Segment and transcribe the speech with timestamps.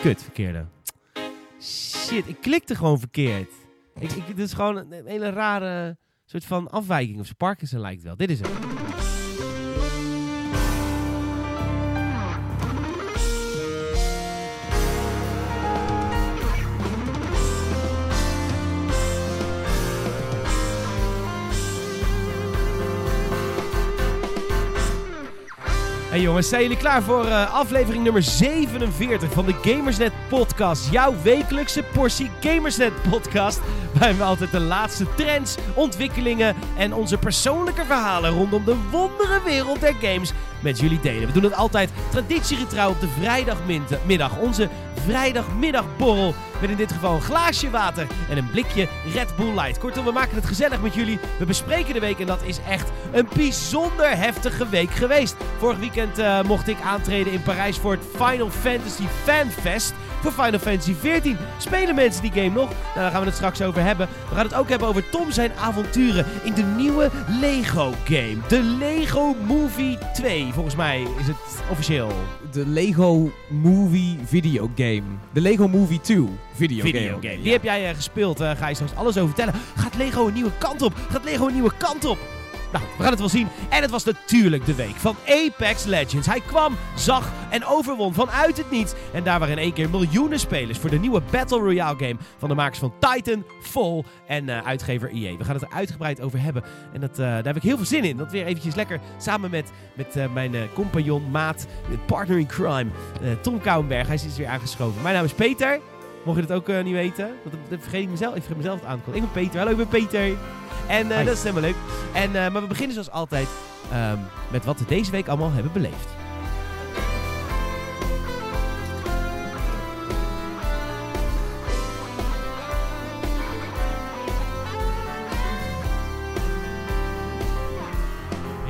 [0.00, 0.66] Kut, verkeerde.
[1.60, 3.50] Shit, ik klikte gewoon verkeerd.
[3.98, 7.18] Ik, ik, dit is gewoon een, hele rare soort van afwijking.
[7.18, 7.26] Of
[7.80, 8.16] lijkt wel.
[8.16, 9.17] Dit is het.
[26.18, 30.90] Hey jongens, zijn jullie klaar voor eh, aflevering nummer 47 van de Gamersnet podcast?
[30.90, 33.60] Jouw wekelijkse portie Gamersnet podcast.
[33.98, 39.80] Waarin we altijd de laatste trends, ontwikkelingen en onze persoonlijke verhalen rondom de wondere wereld
[39.80, 41.26] der games met jullie delen.
[41.26, 44.38] We doen het altijd traditiegetrouw op de vrijdagmiddag.
[44.38, 49.78] Onze vrijdagmiddagborrel met in dit geval een glaasje water en een blikje Red Bull Light.
[49.78, 51.18] Kortom, we maken het gezellig met jullie.
[51.38, 55.36] We bespreken de week en dat is echt een bijzonder heftige week geweest.
[55.58, 60.58] Vorig weekend uh, mocht ik aantreden in Parijs voor het Final Fantasy Fanfest voor Final
[60.58, 61.34] Fantasy XIV.
[61.58, 62.68] Spelen mensen die game nog?
[62.68, 64.08] Nou, daar gaan we het straks over hebben.
[64.28, 68.36] We gaan het ook hebben over Tom zijn avonturen in de nieuwe Lego game.
[68.48, 72.12] De Lego Movie 2, volgens mij is het officieel.
[72.52, 75.02] De Lego Movie Video Game.
[75.32, 77.42] De Lego Movie 2 Video, Video game.
[77.42, 79.60] Die heb jij uh, gespeeld, uh, ga je straks alles over vertellen.
[79.76, 80.92] Gaat Lego een nieuwe kant op?
[81.08, 82.18] Gaat Lego een nieuwe kant op?
[82.72, 83.48] Nou, we gaan het wel zien.
[83.68, 86.26] En het was natuurlijk de week van Apex Legends.
[86.26, 88.92] Hij kwam, zag en overwon vanuit het niets.
[89.12, 92.48] En daar waren in één keer miljoenen spelers voor de nieuwe Battle Royale game van
[92.48, 95.36] de makers van Titan, Fall en uh, uitgever EA.
[95.36, 96.62] We gaan het er uitgebreid over hebben.
[96.92, 98.16] En dat, uh, daar heb ik heel veel zin in.
[98.16, 101.66] Dat weer eventjes lekker samen met, met uh, mijn compagnon, maat,
[102.06, 102.90] partner in crime,
[103.40, 104.06] Tom Kouwenberg.
[104.06, 105.02] Hij is weer aangeschoven.
[105.02, 105.80] Mijn naam is Peter.
[106.28, 107.30] Mocht je het ook niet weten?
[107.68, 108.34] Dat vergeet ik mezelf.
[108.34, 109.26] Ik vergeet mezelf het aankondigen.
[109.26, 109.58] Ik ben Peter.
[109.58, 110.36] Hallo, ik ben Peter.
[110.88, 111.74] En uh, dat is helemaal leuk.
[112.12, 113.48] En, uh, maar we beginnen zoals altijd
[113.92, 114.18] um,
[114.50, 116.08] met wat we deze week allemaal hebben beleefd.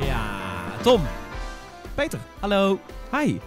[0.05, 0.21] Ja,
[0.81, 1.01] Tom.
[1.95, 2.19] Peter.
[2.39, 2.79] Hallo.
[3.11, 3.39] Hi.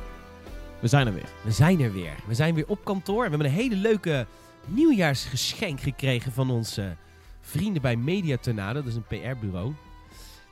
[0.82, 1.28] We zijn er weer.
[1.44, 2.14] We zijn er weer.
[2.26, 3.22] We zijn weer op kantoor.
[3.22, 4.26] We hebben een hele leuke
[4.66, 6.96] nieuwjaarsgeschenk gekregen van onze
[7.40, 9.72] vrienden bij Media Tornado, dat is een PR-bureau.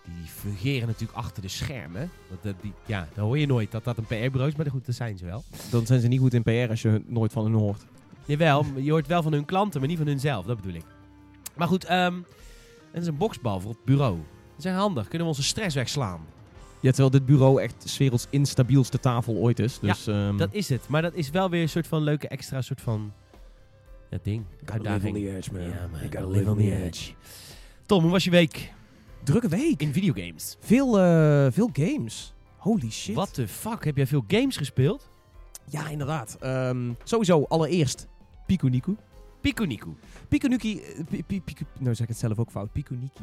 [0.04, 2.10] Die fungeren natuurlijk achter de schermen.
[2.42, 4.94] Dat, die, ja, dat hoor je nooit dat dat een PR-bureau is, maar goed, dat
[4.94, 5.44] zijn ze wel.
[5.70, 7.84] Dan zijn ze niet goed in PR als je nooit van hun hoort.
[8.24, 10.84] Jawel, je hoort wel van hun klanten, maar niet van hunzelf, dat bedoel ik.
[11.56, 12.26] Maar goed, um,
[12.90, 14.18] het is een boksbal voor het bureau.
[14.56, 16.20] Dat is handig, kunnen we onze stress wegslaan.
[16.80, 19.78] Ja, terwijl dit bureau echt 's werelds instabielste tafel ooit is.
[19.78, 20.36] Dus, ja, um...
[20.36, 20.88] dat is het.
[20.88, 23.12] Maar dat is wel weer een soort van leuke extra soort van
[24.10, 24.44] dat ding.
[24.64, 25.02] Uitdaging.
[25.02, 25.62] live on the edge, man.
[25.62, 26.00] Ja, man.
[26.00, 27.12] gotta live on the edge.
[27.86, 28.72] Tom, hoe was je week?
[29.22, 29.80] Drukke week.
[29.80, 30.56] In videogames.
[30.60, 32.32] Veel, uh, veel games.
[32.56, 33.14] Holy shit.
[33.14, 33.84] What the fuck?
[33.84, 35.10] Heb jij veel games gespeeld?
[35.64, 36.38] Ja, inderdaad.
[36.42, 38.06] Um, sowieso, allereerst
[38.46, 38.96] Piku Niku.
[39.40, 39.94] Piku Niku.
[40.28, 40.82] Piku Niki...
[41.26, 42.72] Piku, nou zeg ik het zelf ook fout.
[42.72, 43.22] Piku Niki.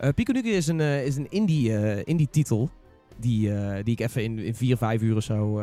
[0.00, 2.70] Uh, Piku Niki is een, uh, is een indie, uh, indie titel.
[3.20, 5.62] Die, die ik even in, in vier, vijf uur of zo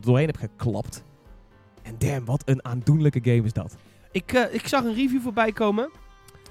[0.00, 1.04] doorheen heb geklapt.
[1.82, 3.76] En damn, wat een aandoenlijke game is dat.
[4.12, 5.90] Ik, ik zag een review voorbij komen.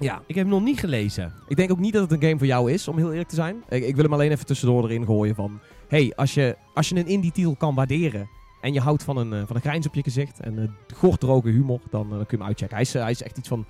[0.00, 0.22] Ja.
[0.26, 1.32] Ik heb hem nog niet gelezen.
[1.48, 3.34] Ik denk ook niet dat het een game voor jou is, om heel eerlijk te
[3.34, 3.62] zijn.
[3.68, 5.60] Ik, ik wil hem alleen even tussendoor erin gooien van...
[5.88, 8.28] hey, als je, als je een indie-titel kan waarderen...
[8.60, 10.40] en je houdt van een, uh, van een grijns op je gezicht...
[10.40, 12.76] en uh, gorddroge humor, dan, dan kun je hem uitchecken.
[12.76, 13.64] Hij is, hij is echt iets van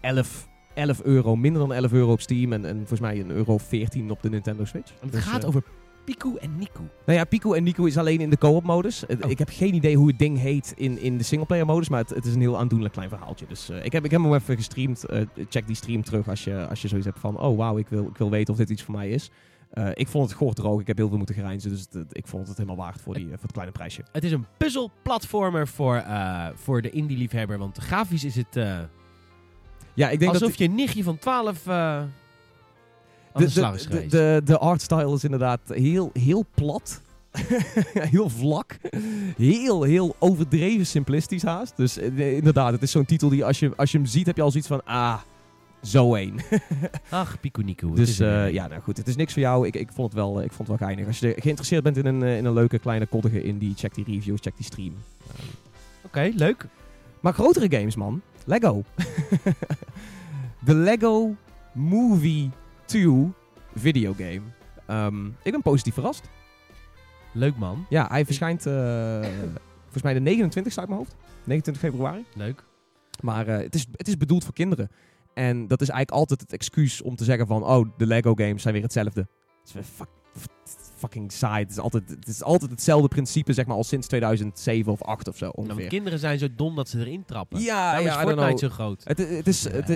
[0.00, 2.52] 11, 11 euro, minder dan 11 euro op Steam...
[2.52, 4.92] en, en volgens mij een euro 14 op de Nintendo Switch.
[5.00, 5.62] Het dus, gaat over
[6.08, 6.80] Piku en Niku.
[7.06, 9.04] Nou ja, Piku en Niku is alleen in de co-op modus.
[9.06, 9.30] Oh.
[9.30, 12.10] Ik heb geen idee hoe het ding heet in, in de singleplayer modus, maar het,
[12.10, 13.46] het is een heel aandoenlijk klein verhaaltje.
[13.48, 15.04] Dus uh, ik, heb, ik heb hem even gestreamd.
[15.10, 17.88] Uh, check die stream terug als je, als je zoiets hebt van, oh wauw, ik
[17.88, 19.30] wil, ik wil weten of dit iets voor mij is.
[19.74, 20.80] Uh, ik vond het droog.
[20.80, 21.70] Ik heb heel veel moeten grijnzen.
[21.70, 24.02] Dus het, ik vond het helemaal waard voor, die, voor het kleine prijsje.
[24.12, 26.04] Het is een puzzelplatformer voor,
[26.54, 27.58] voor de indie-liefhebber.
[27.58, 28.56] Want grafisch is het...
[29.98, 32.04] ja, ik denk alsof dat je nichtje van 12 de,
[33.32, 37.00] de, de, de, de artstyle is inderdaad heel, heel plat.
[38.14, 38.78] heel vlak.
[39.36, 41.76] Heel, heel overdreven simplistisch haast.
[41.76, 44.36] Dus uh, inderdaad, het is zo'n titel die als je, als je hem ziet, heb
[44.36, 44.84] je al zoiets van...
[44.84, 45.18] Ah,
[45.82, 46.34] zo één.
[47.08, 47.92] Ach, Pico Nico.
[47.92, 48.96] Dus uh, ja, nou goed.
[48.96, 49.66] Het is niks voor jou.
[49.66, 51.06] Ik, ik, vond, het wel, ik vond het wel geinig.
[51.06, 54.40] Als je geïnteresseerd bent in een, in een leuke, kleine, koddige indie, check die reviews,
[54.40, 54.94] check die stream.
[55.26, 55.36] Oké,
[56.04, 56.66] okay, leuk.
[57.20, 58.22] Maar grotere games, man.
[58.48, 58.82] Lego.
[60.66, 61.34] De Lego
[61.72, 62.50] Movie
[62.84, 63.32] 2
[63.74, 64.40] videogame.
[64.90, 66.28] Um, ik ben positief verrast.
[67.32, 67.86] Leuk man.
[67.88, 68.72] Ja, hij verschijnt uh,
[69.82, 71.16] volgens mij de 29 uit mijn hoofd.
[71.44, 72.24] 29 februari.
[72.34, 72.64] Leuk.
[73.22, 74.90] Maar uh, het, is, het is bedoeld voor kinderen.
[75.34, 77.64] En dat is eigenlijk altijd het excuus om te zeggen van...
[77.64, 79.28] Oh, de Lego games zijn weer hetzelfde.
[79.64, 80.08] Fuck,
[80.98, 81.62] fucking saai.
[81.62, 85.28] Het is altijd, het is altijd hetzelfde principe, zeg maar, al sinds 2007 of 8
[85.28, 85.88] of zo Nou, ongeveer.
[85.88, 87.60] kinderen zijn zo dom dat ze erin trappen.
[87.60, 89.02] Ja, Daarom ja, is Fortnite zo groot.
[89.04, 89.88] Het, het is, het,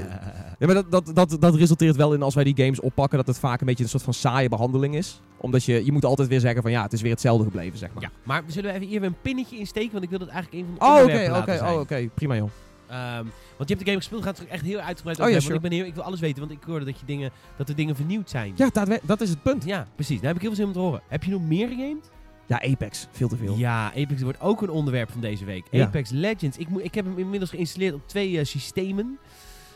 [0.59, 3.27] ja, maar dat, dat, dat, dat resulteert wel in als wij die games oppakken, dat
[3.27, 5.21] het vaak een beetje een soort van saaie behandeling is.
[5.37, 7.93] Omdat je, je moet altijd weer zeggen van ja, het is weer hetzelfde gebleven, zeg
[7.95, 8.03] maar.
[8.03, 9.93] Ja, maar zullen we even hier weer een pinnetje insteken?
[9.93, 12.51] Want ik wil dat eigenlijk een van de Oh, oké, oké, oh, oké, prima joh.
[12.93, 13.25] Ehm,
[13.57, 15.41] want je hebt de game gespeeld, gaat het er echt heel uitgebreid Oh, over ja,
[15.43, 15.55] want sure.
[15.55, 17.75] ik, ben heel, ik wil alles weten, want ik hoorde dat, je dingen, dat er
[17.75, 18.53] dingen vernieuwd zijn.
[18.57, 19.65] Ja, dat, dat is het punt.
[19.65, 20.17] Ja, precies.
[20.17, 21.03] Daar heb ik heel veel zin om te horen.
[21.09, 22.11] Heb je nog meer gegamed?
[22.47, 23.57] Ja, Apex, veel te veel.
[23.57, 25.67] Ja, Apex wordt ook een onderwerp van deze week.
[25.71, 25.85] Ja.
[25.85, 26.57] Apex Legends.
[26.59, 29.19] Ik, moet, ik heb hem inmiddels geïnstalleerd op twee eh, systemen.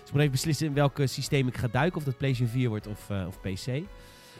[0.00, 1.98] Dus ik moet even beslissen in welk eh, systeem ik ga duiken.
[1.98, 3.66] Of dat PlayStation 4 wordt of, eh, of PC.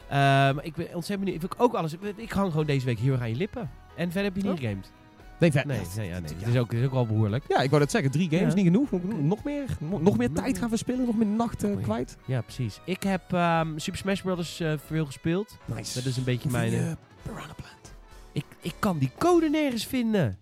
[0.09, 1.43] Maar ik ben ontzettend benieuwd.
[1.43, 3.69] Ik, ook alles, ik hang gewoon deze week heel erg aan je lippen.
[3.95, 4.57] En verder heb je niet Oh.
[4.59, 4.91] gegamed.
[5.39, 5.65] Nee, vet.
[5.65, 6.31] Nee, nee, ja, nee.
[6.31, 6.37] Ja.
[6.45, 7.43] Het is ook, het is ook wel behoorlijk.
[7.47, 8.11] Ja, ik wou dat zeggen.
[8.11, 8.53] Drie games, Ja.
[8.53, 8.91] niet genoeg.
[9.21, 9.65] Nog meer,
[9.99, 12.17] nog meer tijd gaan verspillen, nog meer nachten kwijt.
[12.25, 12.79] Ja, precies.
[12.85, 14.59] Ik heb ehm, Super Smash Bros.
[14.59, 15.57] eh, veel gespeeld.
[15.65, 15.93] Nice.
[15.93, 16.71] Dat is een beetje mijn...
[16.71, 17.93] je Piranha Plant?
[18.31, 20.37] ik, ik kan die code nergens vinden.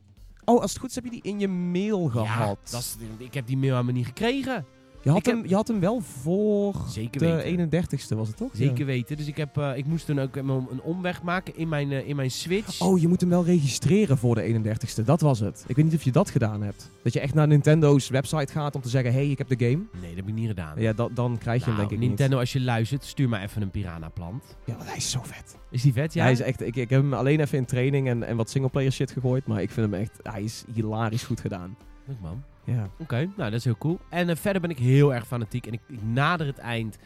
[0.46, 2.58] Oh, als het goed is heb je die in je mail Ja, gehad.
[2.72, 4.66] dat is, ik heb die mail aan me niet gekregen.
[5.06, 7.70] Je, had ik hem, heb- je had hem wel voor Zeker de weten.
[7.70, 8.50] 31ste, was het toch?
[8.54, 8.86] Zeker Ja.
[8.86, 9.18] weten.
[9.18, 10.50] Dus ik, heb, eh, ik moest toen ook een,
[10.82, 12.82] omweg maken in mijn, eh, in mijn Switch.
[12.82, 15.04] Oh, je moet hem wel registreren voor de 31ste.
[15.04, 15.64] Dat was het.
[15.68, 16.90] Ik weet niet of je dat gedaan hebt.
[17.04, 19.84] Dat je echt naar Nintendo's website gaat om te zeggen: hey, ik heb de game.
[19.94, 20.82] Nee, dat heb ik niet gedaan.
[20.82, 23.42] Ja, da- dan krijg je Nou, hem denk ik Nintendo, als je luistert, stuur maar
[23.42, 24.34] even een piranha plant.
[24.34, 24.56] niet.
[24.66, 25.58] Ja, want hij is zo vet.
[25.70, 26.24] Is die vet, ja?
[26.24, 28.92] Hij is echt, ik, ik heb hem alleen even in training en, en wat singleplayer
[28.92, 29.48] shit gegooid.
[29.48, 31.76] Maar ik vind hem echt, hij is hilarisch goed gedaan.
[32.06, 32.44] Leuk man.
[32.66, 32.90] Ja.
[32.98, 34.00] Oké, nou dat is heel cool.
[34.10, 36.98] En eh, verder ben ik heel erg fanatiek en ik, ik nader het eind.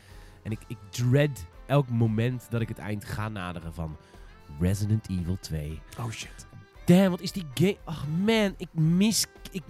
[0.44, 3.98] En ik, ik dread elk moment dat ik het eind ga naderen van
[4.60, 5.82] Resident Evil 2.
[6.00, 6.48] Oh shit.
[6.86, 7.78] Damn, wat is die game...
[7.84, 9.26] Ach man, ik mis...
[9.52, 9.64] Ik...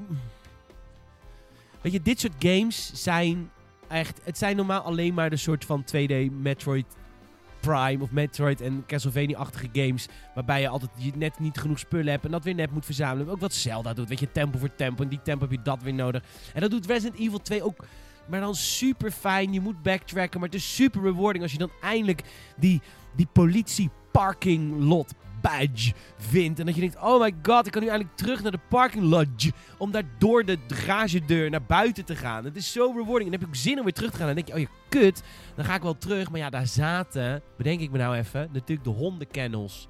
[1.81, 3.51] Weet je, dit soort games zijn
[3.88, 4.21] echt...
[4.24, 6.86] Het zijn normaal alleen maar de soort van 2D Metroid
[7.60, 10.08] Prime of Metroid en Castlevania-achtige games.
[10.36, 13.30] Waarbij je altijd net niet genoeg spullen hebt en dat weer net moet verzamelen.
[13.30, 15.04] Ook wat Zelda doet, weet je, tempo voor tempo.
[15.04, 16.24] En die tempo heb je dat weer nodig.
[16.54, 17.86] En dat doet Resident Evil 2 ook...
[18.30, 19.54] Maar dan super fijn.
[19.54, 20.40] Je moet backtracken.
[20.40, 22.24] Maar het is super rewarding als je dan eindelijk
[22.58, 22.82] die,
[23.16, 26.59] die politie parking lot badge vindt.
[26.59, 29.03] En dat je denkt, oh my god, ik kan nu eindelijk terug naar de parking
[29.03, 29.51] lodge.
[29.77, 32.45] Om daar door de garagedeur naar buiten te gaan.
[32.45, 33.25] Het is zo rewarding.
[33.25, 34.27] En dan heb ik ook zin om weer terug te gaan.
[34.27, 35.24] En dan denk je, oh ja, kut.
[35.56, 36.30] Dan ga ik wel terug.
[36.30, 39.88] Maar ja, daar zaten, bedenk ik me nou even, natuurlijk de hondenkennels.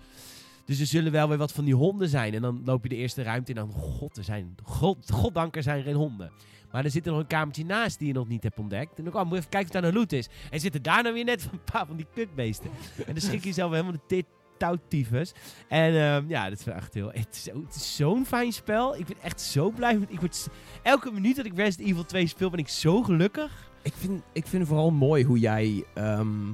[0.65, 2.33] Dus er zullen wel weer wat van die honden zijn.
[2.33, 3.57] En dan loop je de eerste ruimte in.
[3.57, 6.31] En dan, god, er zijn, god, goddank, er zijn geen honden.
[6.71, 8.97] Maar er zit er nog een kamertje naast die je nog niet hebt ontdekt.
[8.97, 10.29] En dan oh, moet je even kijken of daar een loot is.
[10.49, 12.69] En zitten daar nou weer net van een paar van die kutbeesten.
[12.97, 14.25] en dan schrik je jezelf helemaal de tit
[14.59, 15.33] touwtyfus.
[15.67, 17.09] En ehm, ja, dat is echt heel...
[17.13, 18.95] Het is, zo- het is zo'n fijn spel.
[18.97, 19.97] Ik ben echt zo blij.
[19.97, 20.47] met- Ik word,
[20.83, 23.71] elke minuut dat ik Resident Evil 2 speel, ben ik zo gelukkig.
[23.81, 25.83] Ik vind, ik vind vooral mooi hoe jij.
[25.93, 26.49] ehm,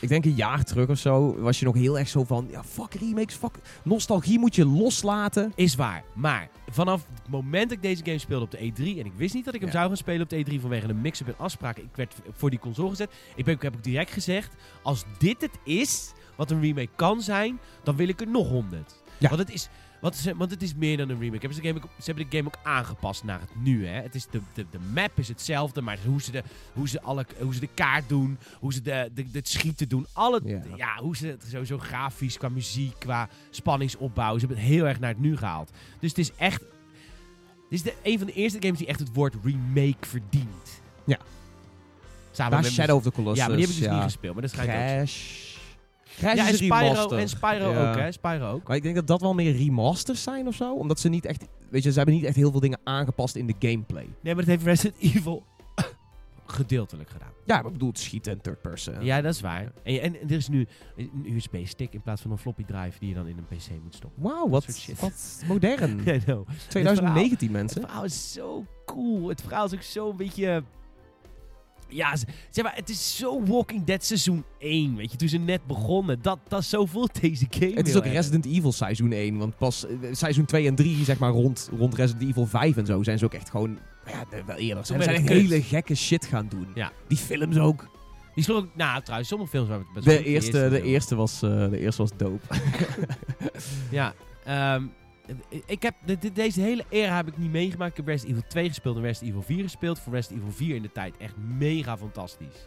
[0.00, 1.40] ik denk een jaar terug of zo.
[1.40, 2.46] Was je nog heel erg zo van.
[2.50, 3.34] Ja, fuck remakes.
[3.34, 3.58] Fuck.
[3.84, 5.52] Nostalgie moet je loslaten.
[5.54, 6.04] Is waar.
[6.14, 8.98] Maar vanaf het moment dat ik deze game speelde op de E3...
[8.98, 9.74] en ik wist niet dat ik hem Ja.
[9.76, 11.82] zou gaan spelen op de E3 vanwege een mix-up en afspraken.
[11.82, 13.10] Ik werd voor die console gezet.
[13.34, 14.54] Ik, ben, ik heb ook direct gezegd...
[14.82, 17.58] als dit het is wat een remake kan zijn...
[17.82, 19.02] dan wil ik er nog 100.
[19.18, 19.28] Ja.
[19.28, 19.68] Want het is...
[20.00, 21.38] Want, ze- want het is meer dan een remake.
[21.46, 23.86] Hebben ze, de game ze hebben de game ook aangepast naar het nu.
[23.86, 24.00] Hè?
[24.02, 26.42] Het is de, de, de map is hetzelfde, maar hoe ze de,
[26.72, 30.06] hoe ze alle, hoe ze de kaart doen, hoe ze de, de, het schieten doen.
[30.12, 30.62] Alle, Ja.
[30.76, 30.96] ja.
[31.02, 34.32] hoe ze het sowieso grafisch, qua muziek, qua spanningsopbouw.
[34.38, 35.70] Ze hebben het heel erg naar het nu gehaald.
[35.98, 36.60] Dus het is echt...
[36.60, 40.82] Dit is de, een van de eerste games die echt het woord remake verdient.
[41.04, 41.18] Ja.
[42.30, 43.38] Samen met Shadow of the Colossus.
[43.38, 43.94] Ja, maar die heb ik dus ja.
[43.94, 44.32] niet gespeeld.
[44.32, 44.70] Maar dat schijnt.
[44.70, 45.49] Crash.
[46.18, 47.90] Ja, en Spyro, en Spyro Ja.
[47.90, 48.12] ook, hè?
[48.12, 48.68] Spyro ook.
[48.68, 50.74] Maar ik denk dat dat wel meer remasters zijn of zo.
[50.74, 51.44] Omdat ze niet echt...
[51.70, 54.08] Weet je, ze hebben niet echt heel veel dingen aangepast in de gameplay.
[54.20, 55.44] Nee, maar dat heeft Resident Evil
[56.46, 57.28] gedeeltelijk gedaan.
[57.44, 59.04] Ja, maar ik bedoel, het schieten en third person.
[59.04, 59.72] Ja, dat is waar.
[59.82, 63.14] En, en, er is nu een USB-stick in plaats van een floppy drive die je
[63.14, 64.22] dan in een PC moet stoppen.
[64.22, 64.66] Wauw, wat,
[65.00, 66.00] wat modern.
[66.14, 66.48] I know.
[66.68, 67.80] 2019 Het mensen.
[67.80, 69.28] verhaal is zo cool.
[69.28, 70.62] Het verhaal is ook zo een beetje...
[71.90, 72.16] Ja,
[72.50, 75.16] zeg maar, het is zo Walking Dead seizoen 1, weet je.
[75.16, 76.22] Toen ze net begonnen.
[76.22, 78.12] Dat, dat zo voelt deze game Het is ook erg.
[78.12, 79.38] Resident Evil seizoen 1.
[79.38, 82.86] Want pas eh, seizoen 2 en 3, zeg maar rond, rond Resident Evil 5 en
[82.86, 83.78] zo, zijn ze ook echt gewoon...
[84.06, 84.86] Ja, wel eerder.
[84.86, 86.66] Ze zijn echt hele gekke shit gaan doen.
[86.74, 86.92] Ja.
[87.08, 87.88] Die films ook.
[88.34, 88.66] Die sloeg.
[88.74, 92.10] Nou, trouwens, sommige films waren best De eerste, de eerste, was, eh, de eerste was
[92.16, 92.46] dope.
[93.90, 94.84] Ja, ehm,
[95.66, 97.90] ik heb de- de- deze hele era heb ik niet meegemaakt.
[97.90, 99.98] Ik heb Resident Evil 2 gespeeld en Resident Evil 4 gespeeld.
[99.98, 102.66] Voor Resident Evil 4 in de tijd echt mega fantastisch.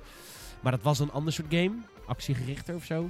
[0.61, 1.71] Maar dat was een ander soort game.
[2.05, 3.09] Actiegerichter of zo.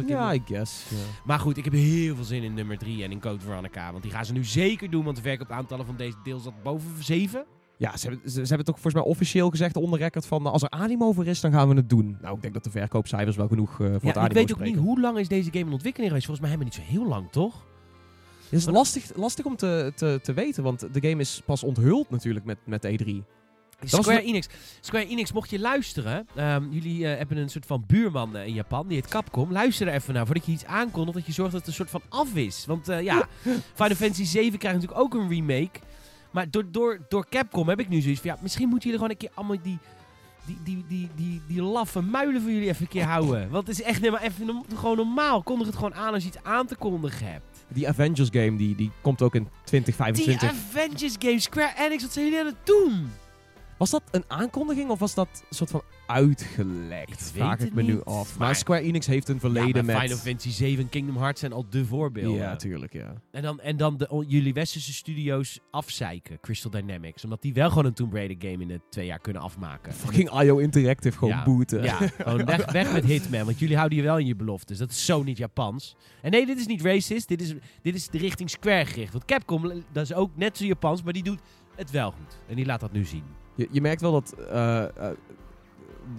[0.00, 0.84] Ik ja, de- I guess.
[0.90, 0.96] ja.
[1.24, 3.90] Maar goed, ik heb heel veel zin in nummer 3 en in Code Veronica.
[3.90, 5.04] Want die gaan ze nu zeker doen.
[5.04, 7.44] Want we werken op aantallen van deze deels dat boven 7.
[7.76, 10.40] Ja, ze hebben, ze, ze hebben toch volgens mij officieel gezegd onder record van...
[10.40, 12.16] nou, als er animo voor is, dan gaan we het doen.
[12.20, 14.42] Nou, ik denk dat de verkoopcijfers wel genoeg eh, voor het Ja, animo ik weet
[14.42, 14.74] ook spreken.
[14.76, 16.26] niet hoe lang is deze game in ontwikkeling geweest.
[16.26, 17.64] Volgens mij hebben we niet zo heel lang, toch?
[18.52, 22.10] Het is lastig, lastig om te, te, te weten, want de game is pas onthuld
[22.10, 23.06] natuurlijk met, met E E3.
[23.80, 24.46] was Square Enix.
[24.80, 28.54] Square Enix, mocht je luisteren, ehm, jullie eh, hebben een soort van buurman eh, in
[28.54, 29.52] Japan, die heet Capcom.
[29.52, 31.90] Luister er even naar voordat je iets aankondigt, dat je zorgt dat het een soort
[31.90, 32.66] van af is.
[32.66, 33.28] Want eh, ja,
[33.74, 35.80] Final Fantasy 7 krijgt natuurlijk ook een remake.
[36.30, 39.10] Maar door, door, door Capcom heb ik nu zoiets van, ja, misschien moeten jullie gewoon
[39.20, 39.78] een keer allemaal die,
[40.46, 43.50] die, die, die, die, die laffe muilen voor jullie even een keer houden.
[43.50, 45.42] Want het is echt nee, maar even no- gewoon normaal.
[45.42, 47.51] Kondig het gewoon aan als je iets aan te kondigen hebt.
[47.68, 50.48] Die Avengers game, die, die komt ook in Die 2025.
[50.50, 53.10] Avengers game, Square Enix, wat zijn jullie aan het doen?
[53.82, 57.10] Was dat een aankondiging of was dat een soort van uitgelekt?
[57.10, 58.38] Ik Vraag ik me nu af.
[58.38, 60.02] Maar, maar- Square Enix heeft een Ja, verleden maar met...
[60.02, 62.40] Final Fantasy 7 en Kingdom Hearts zijn al de voorbeelden.
[62.40, 63.14] Ja, tuurlijk, ja.
[63.30, 67.24] En dan, en dan de, jullie westerse studio's afzeiken, Crystal Dynamics.
[67.24, 69.92] Omdat die wel gewoon een Tomb Raider game in de twee jaar kunnen afmaken.
[69.92, 71.82] Fucking IO Interactive gewoon Ja, booten.
[71.82, 74.78] Ja, gewoon weg, weg met Hitman, want jullie houden je wel in je beloftes.
[74.78, 75.96] Dat is zo niet Japans.
[76.22, 79.12] En nee, dit is niet racist, dit is, dit is de richting Square gericht.
[79.12, 81.40] Want Capcom, dat is ook net zo Japans, maar die doet
[81.76, 82.38] het wel goed.
[82.48, 83.40] En die laat dat nu zien.
[83.54, 84.34] Je, je merkt wel dat...
[84.50, 84.88] eh, eh,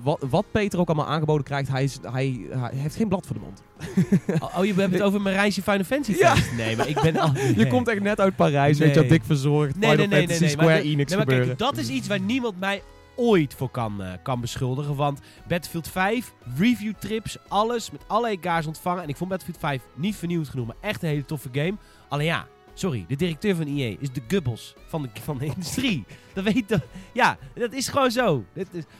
[0.01, 3.35] wat, wat Peter ook allemaal aangeboden krijgt, hij, is, hij, hij heeft geen blad voor
[3.35, 3.61] de mond.
[4.43, 6.35] Oh, oh, je hebt het over mijn reisje Final Fantasy Ja.
[6.57, 7.31] Nee, maar ik ben al...
[7.57, 9.79] Je komt echt net uit Parijs, weet je, dik verzorgd.
[9.79, 11.45] Nee, Final nee, Fantasy, nee, maar Square Enix maar gebeuren.
[11.47, 12.81] kijk, dat is iets waar niemand mij
[13.15, 14.95] ooit voor kan, eh, kan beschuldigen.
[14.95, 19.03] Want Battlefield 5, review trips, alles met alle EK's ontvangen.
[19.03, 21.73] En ik vond Battlefield 5 niet vernieuwd genoeg, maar echt een hele toffe game.
[22.09, 26.05] Alleen ja, sorry, de directeur van EA is de gubbels van de, van de industrie.
[26.33, 26.81] Dat weet dat.
[27.13, 28.43] Ja, dat is gewoon zo.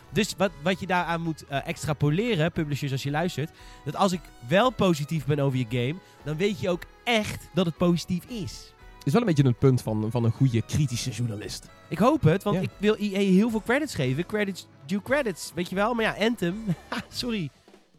[0.09, 3.51] Dus wat, wat je daaraan moet eh, extrapoleren, publishers als je luistert.
[3.85, 7.65] Dat als ik wel positief ben over je game, dan weet je ook echt dat
[7.65, 8.73] het positief is.
[9.03, 11.69] is wel een beetje een punt van, van een goede kritische journalist.
[11.89, 12.61] Ik hoop het, want Ja.
[12.61, 14.25] ik wil EA heel veel credits geven.
[14.25, 15.93] Credits, due credits, weet je wel.
[15.93, 16.63] Maar ja, Anthem,
[17.09, 17.49] sorry.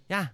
[0.07, 0.33] Ja,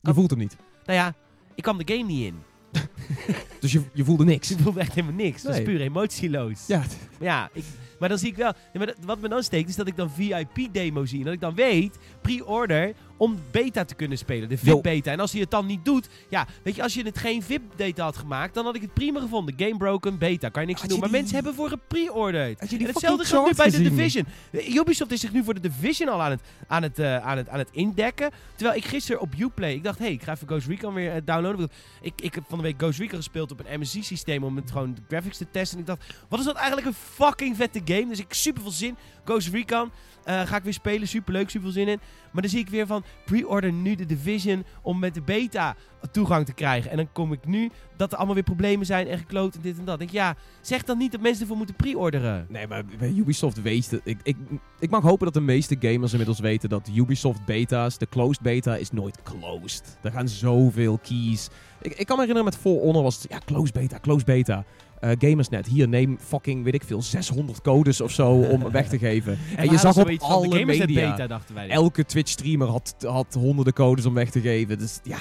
[0.00, 0.56] Je voelt hem niet.
[0.84, 1.14] nou ja,
[1.54, 2.42] ik kwam de game niet in.
[3.60, 4.50] Dus je, je voelde niks.
[4.52, 5.42] Ik voelde echt helemaal niks.
[5.42, 5.66] Dat is Nee.
[5.66, 6.66] puur emotieloos.
[6.66, 7.64] Ja, Maar ja, ik,
[7.98, 8.52] maar dan zie ik wel...
[8.52, 11.18] nee, maar dat- wat me dan steekt, is dat ik dan VIP-demo zie.
[11.18, 14.48] En dat ik dan weet, pre-order, om beta te kunnen spelen.
[14.48, 14.58] De.
[14.58, 15.10] VIP-beta.
[15.10, 16.08] En als hij het dan niet doet...
[16.28, 19.20] Ja, weet je, als je het geen VIP-data had gemaakt, dan had ik het prima
[19.20, 19.54] gevonden.
[19.58, 20.98] Game broken, beta, kan je niks aan doen.
[21.00, 22.58] Maar mensen hebben voor gepre-orderd.
[22.58, 23.82] En hetzelfde geldt nu bij de?
[23.82, 24.26] Division.
[24.52, 27.48] Ubisoft is zich nu voor de Division al aan het, aan het, eh, aan het,
[27.48, 28.30] aan het indekken.
[28.54, 31.12] Terwijl ik gisteren op Uplay, ik dacht, hé, hey, ik ga even Ghost Recon weer
[31.14, 31.68] eh, downloaden.
[32.00, 34.94] Ik, ik heb van de week Ghost Recon gespeeld op een MSI-systeem om het gewoon
[34.94, 35.76] de graphics te testen.
[35.76, 38.08] En ik dacht, wat is dat eigenlijk een fucking vette game.
[38.08, 38.96] Dus ik super veel zin.
[39.24, 39.90] Ghost Recon
[40.24, 42.00] eh, ga ik weer spelen, super leuk, super veel zin in.
[42.32, 45.76] Maar dan zie ik weer van, pre-order nu de Division om met de beta
[46.12, 46.90] toegang te krijgen.
[46.90, 49.78] En dan kom ik nu dat er allemaal weer problemen zijn en gekloot en dit
[49.78, 49.94] en dat.
[49.94, 52.46] Ik denk, ja, zeg dan niet dat mensen ervoor moeten pre-orderen.
[52.48, 54.00] Nee, maar Ubisoft weet het.
[54.04, 54.36] Ik, ik,
[54.78, 58.76] ik mag hopen dat de meeste gamers inmiddels weten dat Ubisoft beta's, de closed beta,
[58.76, 59.98] is nooit closed.
[60.02, 61.48] Er gaan zoveel keys.
[61.86, 64.64] Ik, ik kan me herinneren met For Honor was het, ja, closed beta, closed beta.
[65.00, 68.98] Eh, Gamersnet, hier neem fucking, weet ik veel, 600 codes of zo om weg te
[68.98, 69.38] geven.
[69.56, 71.68] En, je zag op alle media, beta, dachten wij.
[71.68, 74.78] elke Twitch-streamer had, had honderden codes om weg te geven.
[74.78, 75.18] Dus ja,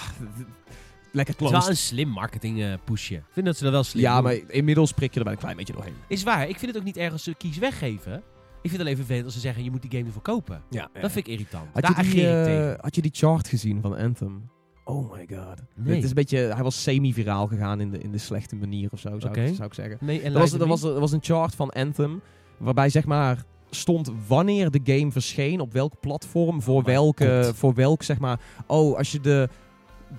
[1.12, 3.16] lekker Het is wel een slim marketing eh, pushje.
[3.16, 4.24] Ik vind dat ze dat wel slim Ja, doen.
[4.24, 5.96] maar inmiddels prik je er wel een klein beetje doorheen.
[6.08, 6.48] Is waar.
[6.50, 8.14] Ik vind het ook niet erg als ze keys weggeven.
[8.62, 10.62] Ik vind het alleen vervelend als ze zeggen, je moet die game ervoor kopen.
[10.70, 11.70] Ja, Dat vind ik irritant.
[11.74, 12.78] Had Daar je, die, eh, tegen.
[12.82, 14.50] had je die chart gezien van Anthem?
[14.88, 15.62] Oh my god.
[15.76, 15.96] Nee.
[15.96, 19.00] Het is een beetje, hij was semi-viraal gegaan in de, in de slechte manier of
[19.00, 19.98] zo, zou, ik, zou ik zeggen.
[20.02, 22.22] Nee, Er was, er, was, er was een chart van Anthem,
[22.58, 27.56] waarbij zeg maar stond wanneer de game verscheen, op welk platform, voor, Oh welke, God.
[27.56, 28.40] voor welk zeg maar...
[28.68, 29.50] Oh, als je de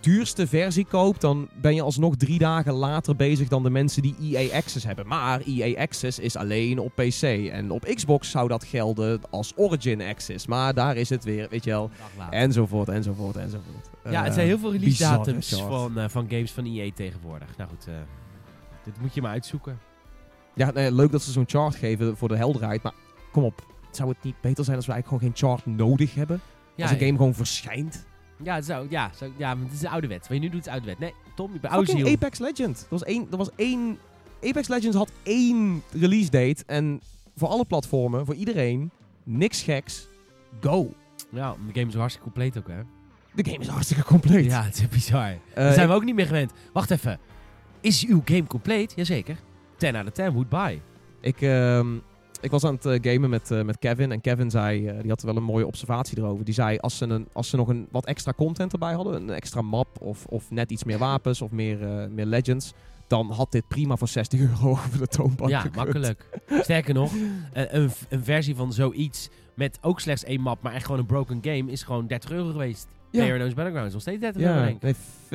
[0.01, 4.15] duurste versie koopt, dan ben je alsnog drie dagen later bezig dan de mensen die
[4.21, 5.07] EA Access hebben.
[5.07, 7.23] Maar EA Access is alleen op PC.
[7.23, 10.47] En op Xbox zou dat gelden als Origin Access.
[10.47, 11.91] Maar daar is het weer, weet je wel.
[12.31, 13.91] Enzovoort, enzovoort, enzovoort.
[14.05, 17.57] ja, het Eh, zijn heel veel release datums van, eh, van games van EA tegenwoordig.
[17.57, 17.95] Nou goed, eh,
[18.85, 19.79] dit moet je maar uitzoeken.
[20.55, 22.83] Ja, nee, leuk dat ze zo'n chart geven voor de helderheid.
[22.83, 22.93] Maar
[23.33, 26.41] kom op, zou het niet beter zijn als we eigenlijk gewoon geen chart nodig hebben?
[26.75, 28.07] Ja, als een game gewoon verschijnt?
[28.43, 30.21] Ja, het zou, ja, zou, ja, maar het is de oude wet.
[30.21, 30.99] Wat je nu doet is oude wet.
[30.99, 32.07] Nee, Tom, je bent oude ziel.
[32.13, 32.81] Apex Legends.
[32.83, 33.99] Er was één, er was één...
[34.43, 36.63] Apex Legends had één release date.
[36.67, 37.01] En
[37.37, 38.91] voor alle platformen, voor iedereen,
[39.23, 40.09] niks geks.
[40.61, 40.93] Go.
[41.31, 42.81] Ja, de game is hartstikke compleet ook, hè?
[43.35, 44.45] De game is hartstikke compleet.
[44.45, 45.29] Ja, het is bizar.
[45.31, 46.53] Eh, Daar zijn ik- we ook niet meer gewend.
[46.73, 47.19] Wacht even.
[47.81, 48.93] Is uw game compleet?
[48.97, 49.37] Jazeker.
[49.77, 50.81] 10 out of 10, would buy.
[51.21, 51.87] Ik, ehm,
[52.47, 54.13] ik was aan het eh, gamen met, eh, met Kevin.
[54.13, 56.45] En Kevin zei, eh, die had wel een mooie observatie erover.
[56.45, 59.31] Die zei, als ze, een, als ze nog een, wat extra content erbij hadden, een
[59.31, 61.79] extra map of, of net iets meer wapens of meer,
[62.11, 62.73] meer legends,
[63.07, 65.77] dan had dit prima voor 60 euro over de toonbank Ja, gekund.
[65.77, 66.41] makkelijk.
[66.49, 67.13] Sterker nog,
[67.53, 71.39] een, een, versie van zoiets met ook slechts één map, maar echt gewoon een broken
[71.43, 72.87] game, is gewoon 30 euro geweest.
[73.11, 73.23] Ja.
[73.23, 74.83] PlayerUnknown's Battlegrounds, nog steeds 30 euro denk ik.
[74.83, 75.33] nee, f-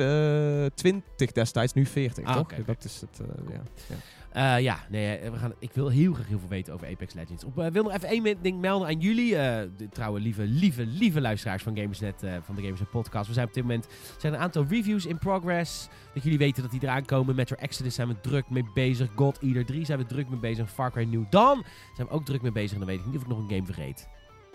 [0.66, 2.48] eh, 20 destijds, nu 40, Ah, toch?
[2.66, 3.60] Dat is het, ja.
[3.88, 3.94] ja.
[4.32, 7.14] Eh, ja, nee, eh, we gaan, ik wil heel graag heel veel weten over Apex
[7.14, 7.44] Legends.
[7.44, 9.36] Ik wil nog even één ding melden aan jullie.
[9.36, 13.26] eh, de trouwe, lieve, lieve, lieve luisteraars van Gamersnet, eh, van de Gamersnet podcast.
[13.26, 13.86] We zijn op dit moment,
[14.18, 15.88] zijn een aantal reviews in progress.
[16.14, 17.34] Dat jullie weten dat die eraan komen.
[17.34, 19.08] Metro Exodus zijn we druk mee bezig.
[19.14, 20.70] God Eater 3 zijn we druk mee bezig.
[20.70, 21.64] Far Cry New Dawn
[21.96, 22.72] zijn we ook druk mee bezig.
[22.72, 24.08] En dan weet ik niet of ik nog een game vergeet.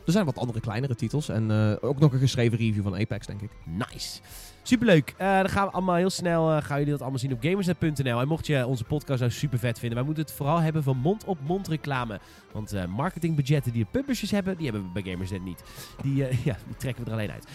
[0.08, 3.26] Er zijn wat andere kleinere titels en eh, ook nog een geschreven review van Apex,
[3.26, 3.50] denk ik.
[3.66, 4.20] Nice.
[4.64, 5.14] Superleuk.
[5.18, 8.20] Eh dan gaan we allemaal heel snel, eh, gaan jullie dat allemaal zien op gamersnet.nl.
[8.20, 10.98] En mocht je onze podcast nou super vet vinden, wij moeten het vooral hebben van
[10.98, 12.20] mond-op-mond reclame.
[12.52, 15.64] Want marketingbudgetten die de publishers hebben, die hebben we bij Gamersnet niet.
[16.02, 16.16] Die,
[16.50, 17.48] ja, trekken we er alleen uit.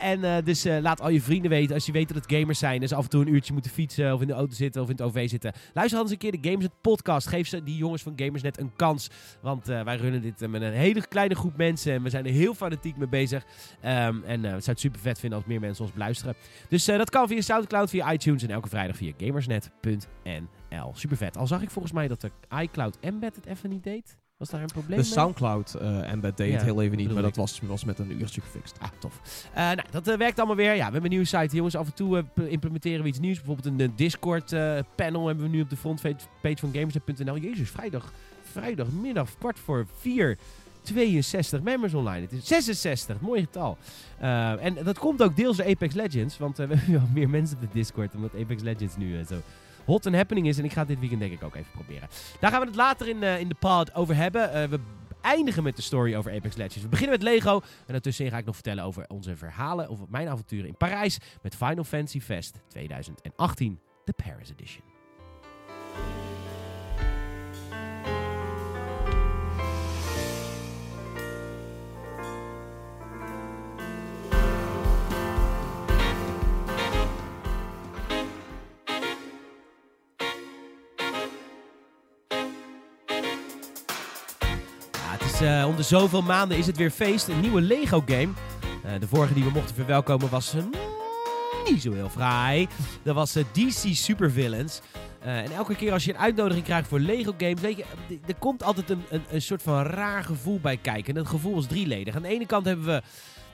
[0.00, 2.92] En dus laat al je vrienden weten, als je weet dat het gamers zijn, dus
[2.92, 5.04] af en toe een uurtje moeten fietsen of in de auto zitten of in het
[5.04, 5.52] OV zitten.
[5.74, 7.26] Luister eens een keer de Gamersnet podcast.
[7.26, 9.10] Geef ze die jongens van Gamersnet een kans.
[9.40, 12.54] Want wij runnen dit met een hele kleine groep mensen en we zijn er heel
[12.54, 13.44] fanatiek mee bezig.
[13.80, 16.34] Ehm, en eh, we zou het super vet vinden als meer mensen ons beluisteren.
[16.68, 20.92] Dus eh, dat kan via Soundcloud, via iTunes en elke vrijdag via gamersnet.nl.
[20.94, 21.36] Super vet.
[21.36, 24.16] Al zag ik volgens mij dat de iCloud embed het even niet deed.
[24.36, 25.04] Was daar een probleem De?
[25.04, 28.20] Soundcloud eh embed deed Ja, het heel even niet, maar dat was, was met een
[28.20, 28.78] uurtje gefixt.
[28.80, 29.20] Ah, tof.
[29.54, 30.70] Nou, dat werkt allemaal weer.
[30.70, 31.56] Ja, we hebben een nieuwe site.
[31.56, 33.36] Jongens, af en toe implementeren we iets nieuws.
[33.42, 37.38] Bijvoorbeeld een Discord-panel hebben we nu op de frontpage van gamersnet.nl.
[37.38, 38.12] Jezus, vrijdag,
[38.42, 40.38] vrijdagmiddag, kwart voor vier.
[40.86, 42.20] 62 members online.
[42.20, 43.78] Het is 66, mooi getal.
[44.18, 46.38] Eh, en dat komt ook deels door Apex Legends.
[46.38, 48.14] Want eh, we hebben wel meer mensen op de Discord.
[48.14, 49.40] Omdat Apex Legends nu eh, zo
[49.84, 50.58] hot en happening is.
[50.58, 52.08] En ik ga dit weekend denk ik ook even proberen.
[52.40, 54.70] Daar gaan we het later in, in de pod over hebben.
[54.70, 54.80] We
[55.20, 56.82] eindigen met de story over Apex Legends.
[56.82, 57.60] We beginnen met Lego.
[57.60, 59.88] En daartussenin ga ik nog vertellen over onze verhalen.
[59.88, 61.18] Over mijn avonturen in Parijs.
[61.42, 63.80] Met Final Fantasy Fest 2018.
[64.04, 64.95] De Paris Edition.
[85.18, 87.28] Het is, eh, om de zoveel maanden is het weer feest.
[87.28, 88.28] Een nieuwe Lego game.
[88.82, 90.62] Eh, de vorige die we mochten verwelkomen was eh,
[91.70, 92.68] niet zo heel fraai.
[93.02, 94.80] Dat was DC Supervillains.
[95.20, 97.84] Eh, en elke keer als je een uitnodiging krijgt voor Lego games, weet je,
[98.26, 101.14] er komt altijd een, een, een soort van raar gevoel bij kijken.
[101.14, 102.16] En dat gevoel is drieledig.
[102.16, 103.02] Aan de ene kant hebben we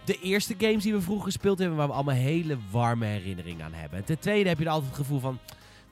[0.05, 3.73] de eerste games die we vroeger gespeeld hebben, waar we allemaal hele warme herinneringen aan
[3.73, 3.99] hebben.
[3.99, 5.39] En ten tweede heb je er altijd het gevoel van,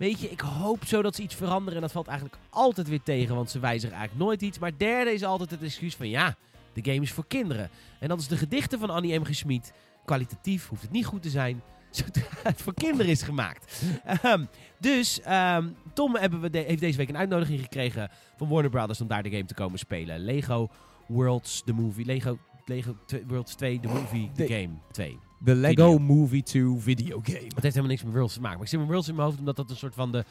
[0.00, 1.74] weet je, ik hoop zo dat ze iets veranderen.
[1.74, 4.58] En dat valt eigenlijk altijd weer tegen, want ze wijzigen eigenlijk nooit iets.
[4.58, 6.36] Maar derde is altijd het excuus van, ja,
[6.72, 7.70] de game is voor kinderen.
[7.98, 9.60] En dat is de gedichten van Annie M.
[10.04, 11.62] Kwalitatief hoeft het niet goed te zijn.
[11.90, 13.82] Zodra het voor kinderen is gemaakt.
[14.04, 14.44] Ehm,
[14.78, 19.00] dus ehm, Tom hebben we de- heeft deze week een uitnodiging gekregen van Warner Brothers
[19.00, 20.20] om daar de game te komen spelen.
[20.24, 20.68] Lego
[21.06, 22.04] Worlds, the movie.
[22.04, 25.18] Lego, Lego Worlds 2, the movie, the De- game 2.
[25.44, 25.98] De Lego Video.
[25.98, 27.38] Movie 2 video game.
[27.38, 28.56] Het heeft helemaal niks met Worlds te maken.
[28.56, 30.24] Maar ik zit met Worlds in mijn hoofd omdat dat een soort van de,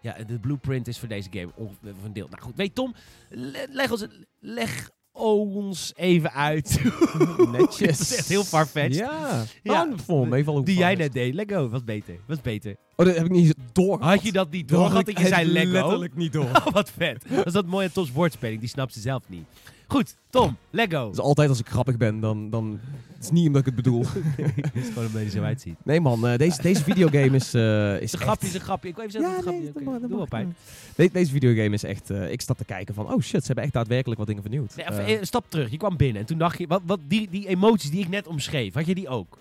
[0.00, 1.48] ja, de blueprint is voor deze game.
[1.56, 2.26] Van een deel.
[2.30, 2.94] Nou goed, weet Tom,
[3.30, 4.06] le- leg ons,
[4.40, 6.80] leg ons even uit.
[7.52, 7.98] Netjes.
[7.98, 8.94] dat is echt heel farfetched.
[8.94, 9.44] Ja.
[9.62, 9.88] Ja.
[10.06, 11.34] Oh, hoe Die jij net deed.
[11.34, 12.16] Let go, was beter.
[12.26, 12.76] Was beter.
[12.96, 14.14] Oh, dat heb ik niet doorgehad.
[14.14, 15.70] Had je dat niet doorgehad dat je zei Lego?
[15.72, 16.44] letterlijk niet door.
[16.66, 17.24] Oh, wat vet.
[17.28, 18.60] Dat is dat mooie Tom's woordspeling.
[18.60, 19.44] Die snapt ze zelf niet.
[19.88, 21.08] Goed, Tom, Lego.
[21.08, 22.80] Dus altijd als ik grappig ben, dan, dan
[23.14, 24.04] het is niet omdat ik het bedoel.
[24.36, 25.74] Het is gewoon omdat je zo uitziet.
[25.84, 28.60] Nee man, eh, deze, deze videogame is, eh is Is een echt- grapje, is een
[28.60, 28.88] grapje.
[28.88, 30.56] Ik wil even zeggen Ja, een nee, grapje Doe wel pijn.
[30.96, 32.10] De- deze videogame is echt...
[32.10, 33.12] eh, ik sta te kijken van...
[33.12, 34.76] Oh shit, ze hebben echt daadwerkelijk wat dingen vernieuwd.
[34.76, 35.70] Nee, even een stap terug.
[35.70, 36.66] Je kwam binnen en toen dacht je...
[36.66, 39.38] Wat, wat die, die emoties die ik net omschreef, had je die ook?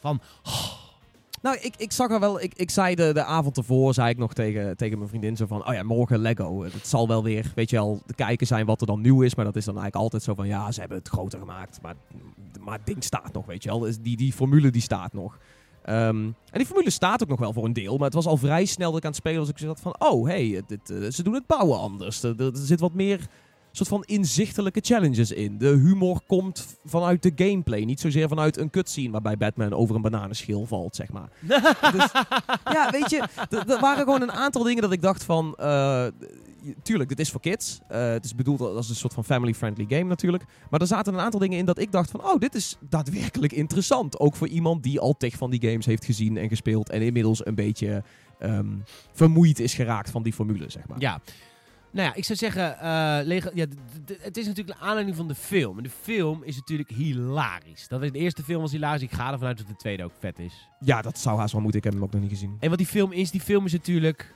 [0.00, 0.20] Van,
[1.42, 2.40] Nou, ik, ik zag er wel...
[2.40, 5.46] Ik, ik zei de, de avond ervoor, zei ik nog tegen, tegen mijn vriendin zo
[5.46, 5.66] van...
[5.66, 6.62] Oh ja, morgen Lego.
[6.62, 9.34] Het zal wel weer, weet je wel, te kijken zijn wat er dan nieuw is.
[9.34, 10.46] Maar dat is dan eigenlijk altijd zo van...
[10.46, 11.78] Ja, ze hebben het groter gemaakt.
[11.82, 11.94] Maar,
[12.60, 13.78] maar het ding staat nog, weet je wel.
[13.78, 15.38] Dus die, die formule die staat nog.
[15.82, 17.96] Ehm, en die formule staat ook nog wel voor een deel.
[17.96, 19.48] Maar het was al vrij snel dat ik aan het spelen was.
[19.48, 19.94] Ik zat van...
[19.98, 22.22] Oh, hey, dit, eh, ze doen het bouwen anders.
[22.22, 23.28] Er, er zit wat meer
[23.72, 25.58] soort van inzichtelijke challenges in.
[25.58, 27.84] De humor komt vanuit de gameplay.
[27.84, 31.28] Niet zozeer vanuit een cutscene waarbij Batman over een bananenschil valt, zeg maar.
[31.96, 32.12] dus,
[32.72, 35.54] ja, weet je, er waren gewoon een aantal dingen dat ik dacht van...
[35.54, 36.06] eh,
[36.82, 37.80] tuurlijk, dit is voor kids.
[37.88, 40.44] Eh, het is bedoeld als een soort van family-friendly game natuurlijk.
[40.70, 42.24] Maar er zaten een aantal dingen in dat ik dacht van...
[42.24, 44.18] Oh, dit is daadwerkelijk interessant.
[44.20, 46.90] Ook voor iemand die al tig van die games heeft gezien en gespeeld...
[46.90, 48.02] en inmiddels een beetje
[48.38, 48.66] ehm,
[49.12, 51.00] vermoeid is geraakt van die formule, zeg maar.
[51.00, 51.20] ja.
[51.92, 53.66] Nou ja, ik zou zeggen, eh, Lego, ja,
[54.20, 55.76] het is natuurlijk de aanleiding van de film.
[55.76, 57.88] En de film is natuurlijk hilarisch.
[57.88, 59.02] Dat is, de eerste film was hilarisch.
[59.02, 60.68] Ik ga ervan uit dat de tweede ook vet is.
[60.80, 61.78] Ja, dat zou haast wel moeten.
[61.78, 62.56] Ik heb hem ook nog niet gezien.
[62.60, 64.34] En wat die film is, die film is natuurlijk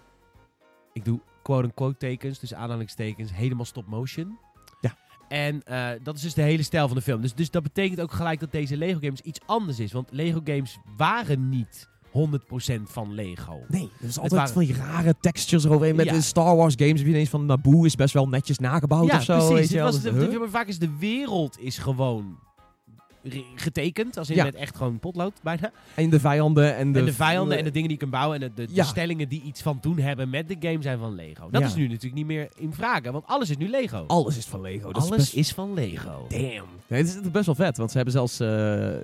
[0.96, 4.38] ik doe quote-unquote tekens, dus aanhalingstekens, helemaal stop motion.
[4.80, 4.96] Ja.
[5.28, 7.20] En eh, dat is dus de hele stijl van de film.
[7.20, 9.92] Dus, dus dat betekent ook gelijk dat deze Lego games iets anders is.
[9.92, 13.60] Want Lego games waren niet 100% van Lego.
[13.68, 15.96] Nee, er is altijd waren- van die rare textures eroverheen.
[15.96, 16.12] Met Ja.
[16.12, 19.16] de Star Wars games heb je ineens van Naboo is best wel netjes nagebouwd ja,
[19.16, 19.32] of zo.
[19.34, 19.52] precies.
[19.52, 19.84] weet Het je wel.
[19.84, 22.38] was de- de- vaak is de wereld is gewoon
[23.54, 24.18] getekend.
[24.18, 24.44] Als in Ja.
[24.44, 25.70] met echt gewoon potlood bijna.
[25.94, 26.98] En de vijanden en de...
[26.98, 28.42] en de vijanden en de dingen die je kan bouwen.
[28.42, 28.82] En de, de, Ja.
[28.82, 31.50] de stellingen die iets van doen hebben met de game zijn van Lego.
[31.50, 31.66] Dat Ja.
[31.66, 33.00] is nu natuurlijk niet meer in vraag.
[33.10, 34.04] Want alles is nu Lego.
[34.06, 34.92] Alles is van Lego.
[34.92, 36.26] Dat alles is van Lego.
[36.28, 36.64] Damn.
[36.88, 38.40] Nee, het is best wel vet, want ze hebben zelfs...
[38.40, 38.48] eh,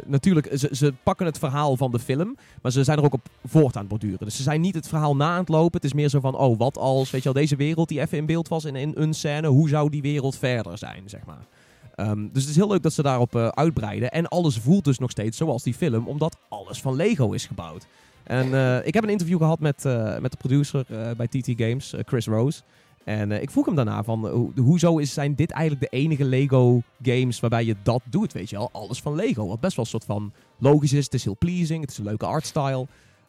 [0.07, 3.29] natuurlijk, ze, ze pakken het verhaal van de film, maar ze zijn er ook op
[3.45, 4.19] voort aan het borduren.
[4.19, 5.73] Dus ze zijn niet het verhaal na aan het lopen.
[5.75, 8.19] Het is meer zo van, oh, wat als, weet je wel, deze wereld die even
[8.19, 11.47] in beeld was in, in een scène, hoe zou die wereld verder zijn, zeg maar.
[11.95, 14.11] Ehm, dus het is heel leuk dat ze daarop eh, uitbreiden.
[14.11, 17.87] En alles voelt dus nog steeds zoals die film, omdat alles van Lego is gebouwd.
[18.23, 21.95] En eh, ik heb een interview gehad met, eh, met de producer bij TT Games,
[22.05, 22.61] Chris Rose.
[23.05, 26.83] En ik vroeg hem daarna van, ho- hoezo is, zijn dit eigenlijk de enige Lego
[27.03, 28.69] games waarbij je dat doet, weet je wel?
[28.73, 31.05] Alles van Lego, wat best wel een soort van logisch is.
[31.05, 32.87] Het is heel pleasing, het is een leuke artstyle.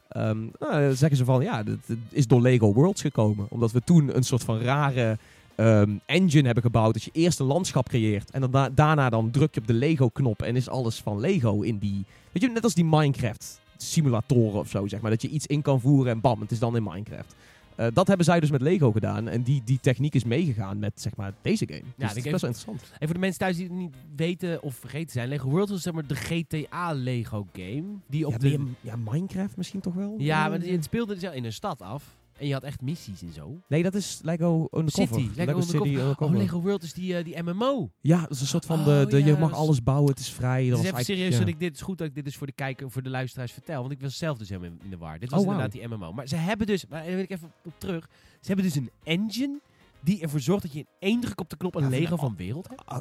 [0.10, 3.46] Ehm nou, dan zeggen ze van, ja, het is door Lego Worlds gekomen.
[3.50, 5.18] Omdat we toen een soort van rare
[5.56, 6.94] ehm, engine hebben gebouwd.
[6.94, 9.74] Dat je eerst een landschap creëert en dan da- daarna dan druk je op de
[9.74, 12.06] Lego-knop en is alles van Lego in die...
[12.32, 15.12] Weet je, net als die Minecraft simulatoren of zo, zeg maar.
[15.12, 17.36] Dat je iets in kan voeren en bam, het is dan in Minecraft.
[17.76, 19.28] Eh, dat hebben zij dus met Lego gedaan.
[19.28, 21.82] En die, die techniek is meegegaan met zeg maar, deze game.
[21.82, 22.82] Dus die dat is best wel interessant.
[23.00, 25.28] En voor de mensen thuis die het niet weten of vergeten zijn.
[25.28, 27.84] Lego World was zeg maar de GTA Lego game.
[28.08, 28.66] Die op Ja, de...
[28.82, 30.16] ja, Minecraft misschien toch wel?
[30.18, 32.04] Ja, maar het speelde dus in een stad af.
[32.38, 33.62] En je had echt missies en zo.
[33.68, 35.20] Nee, dat is Lego Undercover.
[35.20, 35.30] City.
[35.36, 35.88] Lego, City Undercover.
[35.88, 36.36] Undercover.
[36.36, 37.90] Oh, Lego World is die, eh, die MMO.
[38.02, 40.20] Ja, dat is een soort van de, Oh, de ja, je mag alles bouwen, het
[40.20, 40.70] is vrij.
[40.70, 41.40] Dat is was even serieus ja.
[41.40, 43.10] dat ik dit het is goed dat ik dit dus voor de kijker, voor de
[43.10, 43.82] luisteraars vertel.
[43.82, 45.20] Want ik was zelf dus helemaal in, de war.
[45.20, 45.58] Dit was Oh, wauw.
[45.60, 46.12] inderdaad die MMO.
[46.14, 48.10] Maar ze hebben dus, maar daar wil ik even op terug.
[48.40, 49.60] Ze hebben dus een engine
[50.04, 52.34] die ervoor zorgt dat je in één druk op de knop een Ja, Lego van-
[52.38, 52.82] wereld hebt.
[52.86, 52.98] Ah,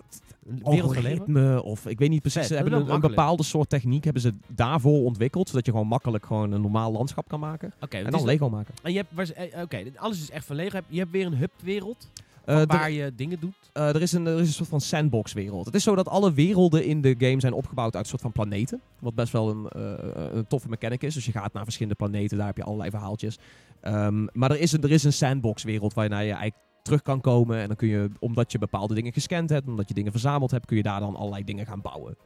[0.47, 1.19] Een wereld van Lego.
[1.21, 2.39] algoritme of ik weet niet precies.
[2.41, 6.27] Vet, Ze hebben een, bepaalde soort techniek hebben ze daarvoor ontwikkeld, zodat je gewoon makkelijk
[6.27, 8.75] gewoon een normaal landschap kan maken en het dan is- Lego maken.
[8.83, 10.79] en je hebt, ze- eh, oké, alles is echt van Lego.
[10.89, 12.09] Je hebt weer een hub-wereld
[12.45, 13.55] Eh, er- waar je dingen doet.
[13.73, 15.67] Eh, er, is een, er is een soort van sandbox-wereld.
[15.67, 18.33] Het is zo dat alle werelden in de game zijn opgebouwd uit een soort van
[18.33, 18.81] planeten.
[18.99, 21.15] Wat best wel een, eh, een toffe mechanic is.
[21.15, 23.39] Dus je gaat naar verschillende planeten, daar heb je allerlei verhaaltjes.
[23.81, 27.59] Ehm, maar er is een, er is een sandbox-wereld waar je eigenlijk terug kan komen.
[27.59, 30.67] En dan kun je, omdat je bepaalde dingen gescand hebt, omdat je dingen verzameld hebt,
[30.67, 32.17] kun je daar dan allerlei dingen gaan bouwen.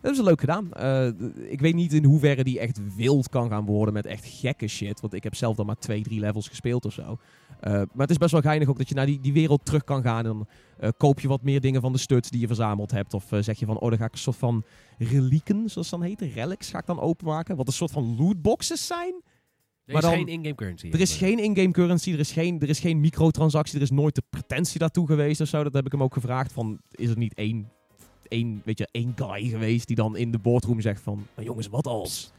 [0.00, 0.72] Dat is leuk gedaan.
[0.72, 1.06] Eh,
[1.50, 5.00] ik weet niet in hoeverre die echt wild kan gaan worden met echt gekke shit.
[5.00, 7.18] Want ik heb zelf dan maar twee, drie levels gespeeld of zo.
[7.60, 9.84] Eh, maar het is best wel geinig ook dat je naar die, die wereld terug
[9.84, 10.18] kan gaan.
[10.18, 10.46] En dan
[10.78, 13.14] eh, koop je wat meer dingen van de studs die je verzameld hebt.
[13.14, 14.64] Of zeg je van, oh, dan ga ik een soort van
[14.98, 16.20] relieken, zoals dan heet.
[16.20, 17.56] Relics ga ik dan openmaken.
[17.56, 19.22] Wat een soort van lootboxes zijn.
[19.90, 20.88] Er maar is dan- geen in-game currency.
[20.92, 23.76] Er is geen in-game currency, er is geen, er is geen microtransactie.
[23.76, 25.62] Er is nooit de pretentie daartoe geweest of zo.
[25.62, 26.52] Dat heb ik hem ook gevraagd.
[26.52, 27.70] Van, is er niet één,
[28.28, 31.26] één, weet je, één guy geweest die dan in de boardroom zegt van...
[31.34, 32.32] "Nou, jongens, wat als?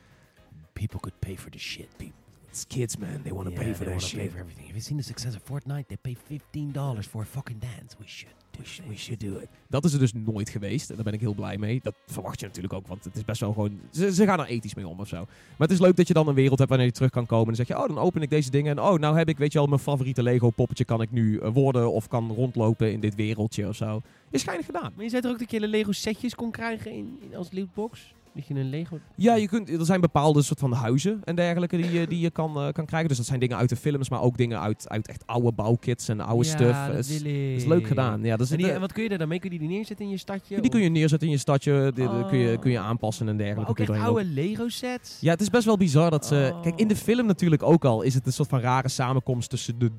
[0.73, 1.87] People could pay for the shit.
[1.97, 2.13] People
[2.51, 3.21] It's kids, man.
[3.23, 4.31] They want to Yeah, pay for they their wanna pay shit.
[4.31, 4.65] for everything.
[4.65, 5.87] Have you seen the success of Fortnite?
[5.87, 7.95] They pay $15 for a fucking dance.
[7.99, 8.33] We should.
[8.59, 9.47] We should, we should do it.
[9.69, 10.89] Dat is er dus nooit geweest.
[10.89, 11.79] En daar ben ik heel blij mee.
[11.83, 13.79] Dat verwacht je natuurlijk ook, want het is best wel gewoon...
[13.91, 15.17] Ze, ze gaan er ethisch mee om of zo.
[15.17, 17.47] Maar het is leuk dat je dan een wereld hebt wanneer je terug kan komen.
[17.47, 18.77] En dan zeg je, oh, dan open ik deze dingen.
[18.77, 21.37] En oh, nou heb ik, weet je wel, mijn favoriete Lego poppetje kan ik nu
[21.39, 21.91] eh, worden.
[21.91, 24.01] Of kan rondlopen in dit wereldje of zo.
[24.29, 24.91] Is schijnig gedaan.
[24.95, 27.47] Maar je zei toch ook dat je hele Lego setjes kon krijgen in, in als
[27.51, 28.13] lootbox?
[28.35, 28.99] Dat je een Lego...
[29.15, 32.29] Ja, je kunt, er zijn bepaalde soort van huizen en dergelijke die, je- die je
[32.29, 33.07] kan, eh, kan krijgen.
[33.07, 36.07] Dus dat zijn dingen uit de films, maar ook dingen uit, uit echt oude bouwkits
[36.07, 36.85] en oude ja, stuff.
[36.95, 38.23] dat is, leuk gedaan.
[38.23, 39.39] Ja, dat is En, die, en wat kun je er dan mee?
[39.39, 40.61] Kun je die neerzetten in je stadje?
[40.61, 41.91] die kun je neerzetten in je stadje.
[41.95, 42.27] Die, Oh.
[42.29, 43.71] kun, je, kun je aanpassen en Maar dergelijke.
[43.71, 45.17] ook echt doorheen oude Lego sets?
[45.21, 46.49] Ja, het is best wel bizar dat ze...
[46.53, 46.61] Oh.
[46.61, 49.79] Kijk, in de film natuurlijk ook al is het een soort van rare samenkomst tussen
[49.79, 49.91] de...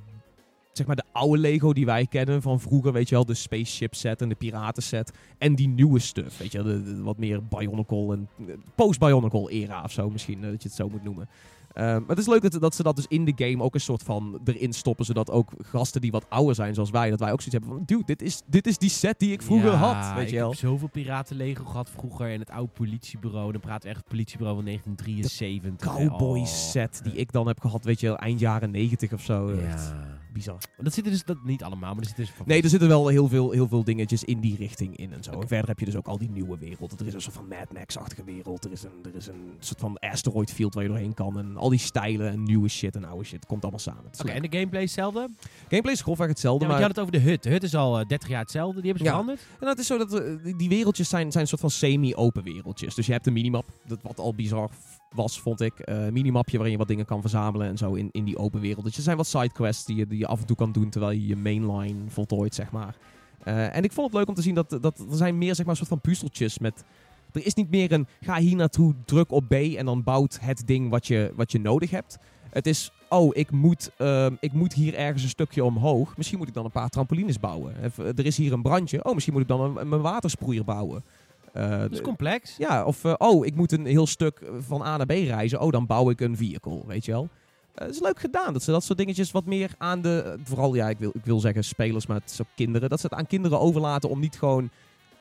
[0.73, 3.95] Zeg maar de oude Lego die wij kennen van vroeger, weet je wel, de spaceship
[3.95, 5.13] set en de piraten set.
[5.39, 9.51] En die nieuwe stuff, weet je wel, de, de wat meer Bionicle en eh, post-Bionicle
[9.51, 11.29] era of zo misschien, eh, dat je het zo moet noemen.
[11.73, 13.81] Eh, maar het is leuk dat, dat ze dat dus in de game ook een
[13.81, 17.33] soort van erin stoppen, zodat ook gasten die wat ouder zijn zoals wij, dat wij
[17.33, 19.77] ook zoiets hebben van, dude, dit is, dit is die set die ik vroeger Ja,
[19.77, 20.49] had, weet ik je wel.
[20.51, 23.53] heb zoveel piraten Lego gehad vroeger en het oude politiebureau.
[23.53, 25.95] Dan we echt het politiebureau van 1973.
[25.95, 26.47] Cowboy Oh.
[26.47, 29.49] set die ik dan heb gehad, weet je wel, eind jaren 90 of zo.
[29.49, 30.21] Echt Ja.
[30.33, 30.59] Bizar.
[30.79, 32.89] Dat zit er dus dat, niet allemaal, maar er zit dus van Nee, er zitten
[32.89, 35.31] wel heel veel, heel veel dingetjes in die richting in en zo.
[35.31, 37.01] En verder heb je dus ook al die nieuwe wereld.
[37.01, 38.65] Er is een soort van Mad Max-achtige wereld.
[38.65, 41.39] Er is, een, er is een soort van asteroid field waar je doorheen kan.
[41.39, 43.47] En al die stijlen en nieuwe shit en oude shit.
[43.47, 44.05] komt allemaal samen.
[44.21, 45.29] Oké, en de gameplay is hetzelfde?
[45.69, 46.65] Gameplay is grofweg hetzelfde.
[46.65, 47.43] Ja, maar je had het over de hut.
[47.43, 48.81] De hut is al eh, 30 jaar hetzelfde.
[48.81, 49.19] Die hebben ze Ja.
[49.19, 49.47] veranderd.
[49.61, 52.95] En het is zo dat eh, die- wereldjes zijn, zijn een soort van semi-open wereldjes.
[52.95, 54.71] Dus je hebt een minimap, dat wat al bizar
[55.15, 55.79] was, vond ik.
[55.79, 58.85] Eh minimapje waarin je wat dingen kan verzamelen en zo in, in die open wereld.
[58.85, 61.13] Dus er zijn wat sidequests die je, die je af en toe kan doen terwijl
[61.13, 62.97] je je mainline voltooit, zeg maar.
[63.45, 65.67] Eh, en ik vond het leuk om te zien dat, dat er zijn meer zeg
[65.67, 66.85] maar, soort van puzzeltjes met...
[67.33, 70.63] Er is niet meer een ga hier naartoe, druk op B en dan bouwt het
[70.67, 72.19] ding wat je, wat je nodig hebt.
[72.51, 76.17] Het is, oh, ik moet, ehm, ik moet hier ergens een stukje omhoog.
[76.17, 77.75] Misschien moet ik dan een paar trampolines bouwen.
[77.97, 79.05] Er is hier een brandje.
[79.05, 81.05] Oh, misschien moet ik dan een watersproeier bouwen.
[81.53, 82.57] Eh, Dat is complex.
[82.57, 85.61] ja, of eh, oh, ik moet een heel stuk van A naar B reizen.
[85.61, 87.29] Oh, dan bouw ik een vehicle, weet je wel.
[87.75, 90.39] Eh, Het is leuk gedaan dat ze dat soort dingetjes wat meer aan de...
[90.45, 92.89] Vooral, ja, ik wil, ik wil zeggen spelers, maar het is ook kinderen.
[92.89, 94.71] Dat ze het aan kinderen overlaten om niet gewoon...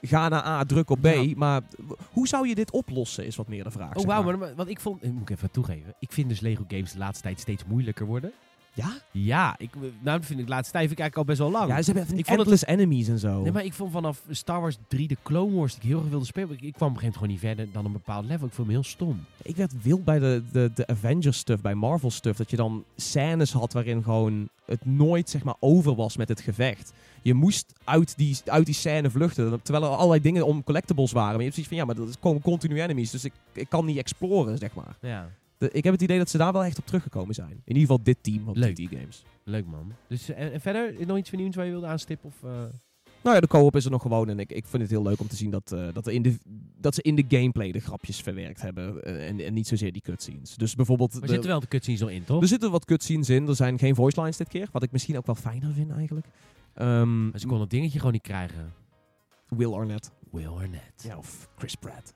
[0.04, 1.06] Ga naar A, druk op B.
[1.06, 1.34] Ja.
[1.36, 1.62] Maar
[2.12, 3.96] hoe zou je dit oplossen, is wat meer de vraag.
[3.96, 4.24] Oh, wauw.
[4.24, 4.38] maar.
[4.38, 5.94] Maar, want ik vond, moet ik even toegeven.
[6.00, 8.32] Ik vind dus Lego games de laatste tijd steeds moeilijker worden.
[8.74, 8.98] Ja?
[9.12, 11.68] Ja, ik, nou dat vind ik tijd vind ik eigenlijk al best wel lang.
[11.68, 13.42] Ja, ze hebben die Ik vond het- endless enemies en zo.
[13.42, 16.10] Nee, maar ik vond vanaf Star Wars 3 de Clone Wars die ik heel graag
[16.10, 16.52] wilde spelen.
[16.52, 18.48] Ik, ik kwam op een gegeven moment gewoon niet verder dan een bepaald level.
[18.48, 19.26] Ik vond hem heel stom.
[19.42, 22.38] Ik werd wild bij de, de, de Avengers stuff, bij Marvel stuff.
[22.38, 26.42] Dat je dan scènes had waarin gewoon het nooit zeg maar over was met het
[26.42, 26.94] gevecht.
[27.22, 29.62] Je moest uit die, uit die scène vluchten.
[29.62, 31.30] Terwijl er allerlei dingen om collectibles waren.
[31.32, 33.12] Maar je hebt zoiets van, ja, maar dat komen continu enemies.
[33.12, 34.96] Dus ik, ik kan niet exploren, zeg maar.
[35.02, 35.30] Ja,
[35.62, 37.52] De- ik heb het idee dat ze daar wel echt op teruggekomen zijn.
[37.52, 38.76] In ieder geval dit team van Leuk.
[38.76, 39.24] TT Games.
[39.44, 39.94] leuk man.
[40.08, 42.30] Dus, eh, en, en verder, nog iets vernieuwends waar je wilde aanstippen?
[42.30, 42.64] Of, eh?
[43.24, 44.30] Nou ja, de co-op is er nog gewoon.
[44.30, 46.22] En ik, ik vind het heel leuk om te zien dat, eh, dat, er in
[46.22, 46.38] de,
[46.80, 49.04] dat ze in de gameplay de grapjes verwerkt hebben.
[49.04, 50.56] en, en niet zozeer die cutscenes.
[50.56, 51.12] Dus bijvoorbeeld...
[51.14, 52.42] Maar de- zitten wel de cutscenes nog in, toch?
[52.42, 53.48] Er zitten wat cutscenes in.
[53.48, 54.68] Er zijn geen voice lines dit keer.
[54.72, 56.26] Wat ik misschien ook wel fijner vind eigenlijk.
[56.74, 58.74] Ehm, Maar ze kon dat dingetje gewoon niet krijgen.
[59.48, 60.12] Will Arnett.
[60.32, 61.04] Will Arnett.
[61.04, 62.14] Ja, of Chris Pratt.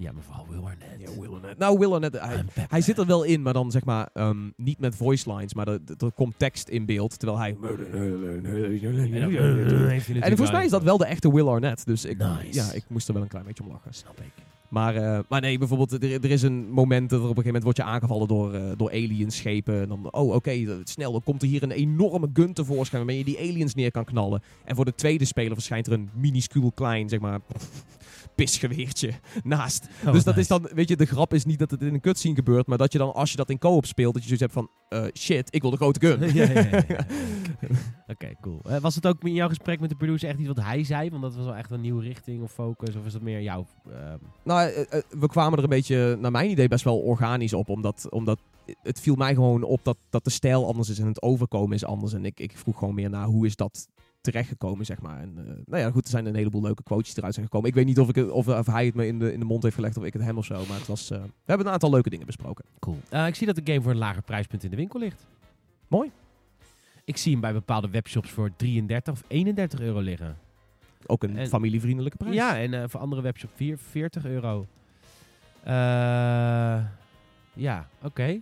[0.00, 1.00] Ja, maar vooral Will Arnett.
[1.00, 1.58] Ja, Will Arnett.
[1.58, 4.78] Nou, Will Arnett, hij, hij zit er wel in, maar dan zeg maar ehm, niet
[4.78, 5.54] met voice lines.
[5.54, 7.56] Maar er, er komt tekst in beeld, terwijl hij...
[10.20, 11.86] En, volgens mij is dat wel de echte Will Arnett.
[11.86, 12.46] Dus ik, Nice.
[12.50, 13.94] ja, ik moest er wel een klein beetje om lachen.
[13.94, 14.32] Snap ik.
[14.68, 17.62] Maar, eh, maar nee, bijvoorbeeld, er, er is een moment dat er op een gegeven
[17.62, 19.80] moment wordt je aangevallen door, eh door alienschepen.
[19.80, 23.24] En dan, oh oké, snel, dan komt er hier een enorme gun tevoorschijn waarmee je
[23.24, 24.42] die aliens neer kan knallen.
[24.64, 27.40] En voor de tweede speler verschijnt er een minuscuul klein, zeg maar,
[28.44, 29.10] pisgeweertje
[29.42, 29.88] naast.
[30.06, 30.40] Oh, dus dat nice.
[30.40, 32.78] is dan, weet je, de grap is niet dat het in een cutscene gebeurt, maar
[32.78, 35.12] dat je dan, als je dat in co-op speelt, dat je zoiets hebt van, eh,
[35.14, 36.20] shit, ik wil de grote gun.
[36.34, 37.06] ja, ja, ja.
[38.12, 38.60] Oké, cool.
[38.64, 41.10] Eh, was het ook in jouw gesprek met de producer echt iets wat hij zei?
[41.10, 42.96] Want dat was wel echt een nieuwe richting of focus?
[42.96, 43.66] Of is dat meer jouw...
[43.90, 47.68] ehm, Nou, eh, we kwamen er een beetje, naar mijn idee, best wel organisch op.
[47.68, 48.38] Omdat, omdat
[48.82, 51.84] het viel mij gewoon op dat, dat de stijl anders is en het overkomen is
[51.84, 52.12] anders.
[52.12, 53.88] En ik, ik vroeg gewoon meer naar hoe is dat
[54.20, 55.20] terechtgekomen, zeg maar.
[55.20, 57.68] En eh, nou ja, goed, er zijn een heleboel leuke quotes eruit zijn gekomen.
[57.68, 59.44] Ik weet niet of, ik het, of, of hij het me in de, in de
[59.44, 60.64] mond heeft gelegd of ik het hem of zo.
[60.68, 62.64] Maar het was, eh, we hebben een aantal leuke dingen besproken.
[62.78, 62.98] cool.
[63.08, 65.26] Eh, ik zie dat de game voor een lager prijspunt in de winkel ligt.
[65.88, 66.10] Mooi.
[67.04, 70.36] Ik zie hem bij bepaalde webshops voor 33 of 31 euro liggen.
[71.06, 72.34] Ook een En- familievriendelijke prijs.
[72.34, 74.66] Ja, en voor andere webshops 4, 40 euro.
[77.54, 78.40] Ja, oké.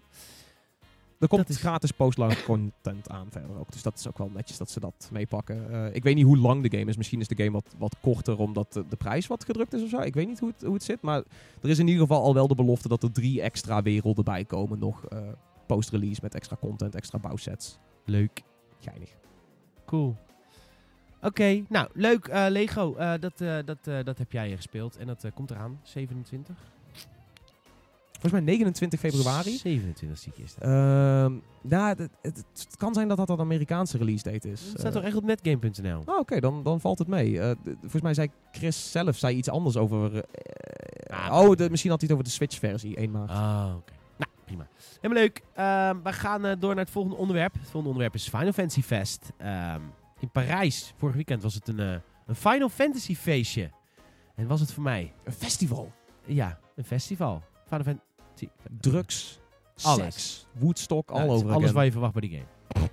[1.18, 3.72] Er komt Dat is- gratis postload content aan verder ook.
[3.72, 5.70] Dus dat is ook wel netjes dat ze dat meepakken.
[5.72, 6.96] Eh, ik weet niet hoe lang de game is.
[6.96, 9.88] Misschien is de game wat, wat korter omdat de, de prijs wat gedrukt is of
[9.88, 9.98] zo.
[10.00, 11.00] Ik weet niet hoe het, hoe het zit.
[11.00, 11.22] Maar
[11.62, 14.44] er is in ieder geval al wel de belofte dat er drie extra werelden bij
[14.44, 14.78] komen.
[14.78, 15.18] Nog eh,
[15.66, 17.78] post-release met extra content, extra bouwsets.
[18.04, 18.42] Leuk.
[18.81, 19.11] Geinig.
[19.87, 20.16] Cool.
[21.22, 22.26] Oké, nou leuk.
[22.26, 24.96] eh, Lego, dat, dat, dat heb jij gespeeld.
[24.96, 26.57] En dat komt eraan, 27?
[28.18, 29.57] Volgens mij 29 februari.
[29.57, 30.62] 27 zie ik is dat.
[30.64, 34.61] Ehm nou, het, het, het kan zijn dat dat een Amerikaanse release date is.
[34.61, 36.02] Het staat Eh, toch echt op netgame.nl?
[36.07, 37.38] Oh, oké, dan, dan valt het mee.
[37.38, 40.14] D- volgens mij zei Chris zelf zei iets anders over...
[40.16, 40.22] eh,
[41.31, 43.31] Ah, oh, de, misschien had hij het over de Switch-versie, 1 maart.
[43.31, 43.92] Ah, oké.
[44.16, 44.68] Nou, prima.
[45.00, 45.42] Helemaal leuk.
[45.54, 47.52] Ehm, we gaan door naar het volgende onderwerp.
[47.52, 49.33] Het volgende onderwerp is Final Fantasy Fest.
[49.37, 49.81] Ehm,
[50.20, 53.70] in Parijs, vorig weekend, was het een, een Final Fantasy feestje.
[54.35, 55.12] En was het voor mij?
[55.24, 55.92] Een festival.
[56.24, 57.42] Ja, een festival.
[57.66, 58.07] Final Fantasy...
[58.81, 59.40] Drugs,
[59.83, 60.14] Alles.
[60.14, 61.72] seks, Woodstock, is over Alles again.
[61.72, 62.88] waar je verwacht bij die game.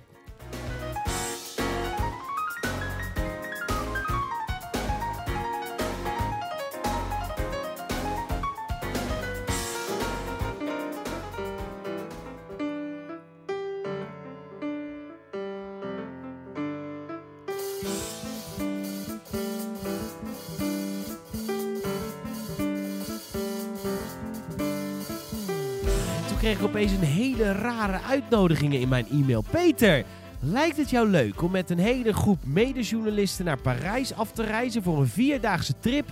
[26.46, 29.44] Kreeg ik opeens een hele rare uitnodigingen in mijn e-mail.
[29.50, 30.04] Peter,
[30.40, 34.82] lijkt het jou leuk om met een hele groep medejournalisten naar Parijs af te reizen
[34.82, 36.08] voor een vierdaagse trip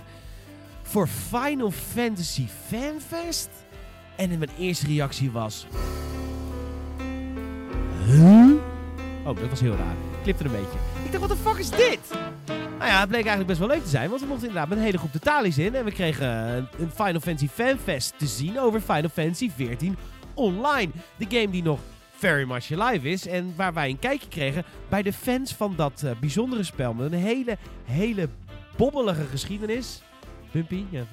[0.81, 3.49] voor Final Fantasy Fanfest?
[4.15, 5.67] En mijn eerste reactie was...
[8.05, 8.51] Huh?
[9.25, 9.95] Oh, dat was heel raar.
[10.23, 10.77] Klipte een beetje.
[11.03, 11.99] Ik dacht, wat de fuck is dit?
[12.77, 14.77] Nou ja, het bleek eigenlijk best wel leuk te zijn, want we mochten inderdaad met
[14.77, 15.75] een hele groep de Tali's in.
[15.75, 16.27] En we kregen
[16.77, 19.97] een Final Fantasy fanfest te zien over Final Fantasy 14
[20.35, 20.91] online.
[21.17, 21.79] De game die nog
[22.11, 26.03] very much alive is en waar wij een kijkje kregen bij de fans van dat
[26.03, 26.93] eh, bijzondere spel.
[26.93, 28.29] Met een hele, hele
[28.77, 30.01] bobbelige geschiedenis.
[30.51, 31.05] Bumpy, ja.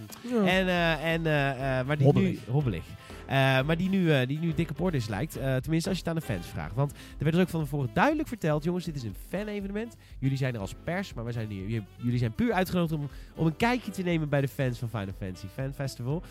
[0.45, 2.31] En, eh, en, eh, maar die Hobbelig.
[2.31, 2.39] nu...
[2.53, 2.85] Hobbelig.
[3.33, 5.37] Eh, maar die nu, eh, die nu dik op orde is lijkt.
[5.37, 6.75] Eh, tenminste, als je het aan de fans vraagt.
[6.75, 8.65] Want er werd dus ook van tevoren duidelijk verteld...
[8.65, 9.97] jongens, dit is een fan-evenement.
[10.19, 13.01] Jullie zijn er als pers, maar wij zijn hier, jullie zijn puur uitgenodigd...
[13.01, 16.23] om, om een kijkje te nemen bij de fans van Final Fantasy Fan Festival.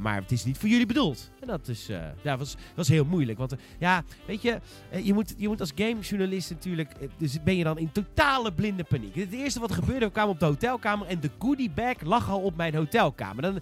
[0.00, 1.30] Maar het is niet voor jullie bedoeld.
[1.40, 1.86] En dat is,
[2.22, 3.38] ja, was, was heel moeilijk.
[3.38, 4.58] Want ja, weet je,
[5.02, 6.94] je, moet, je moet als gamejournalist natuurlijk...
[7.18, 9.14] dus ben je dan in totale blinde paniek.
[9.14, 11.06] Het eerste wat gebeurde, we kwamen op de hotelkamer...
[11.06, 13.42] en de goodie bag lag al op mijn hotelkamer.
[13.42, 13.60] Dan,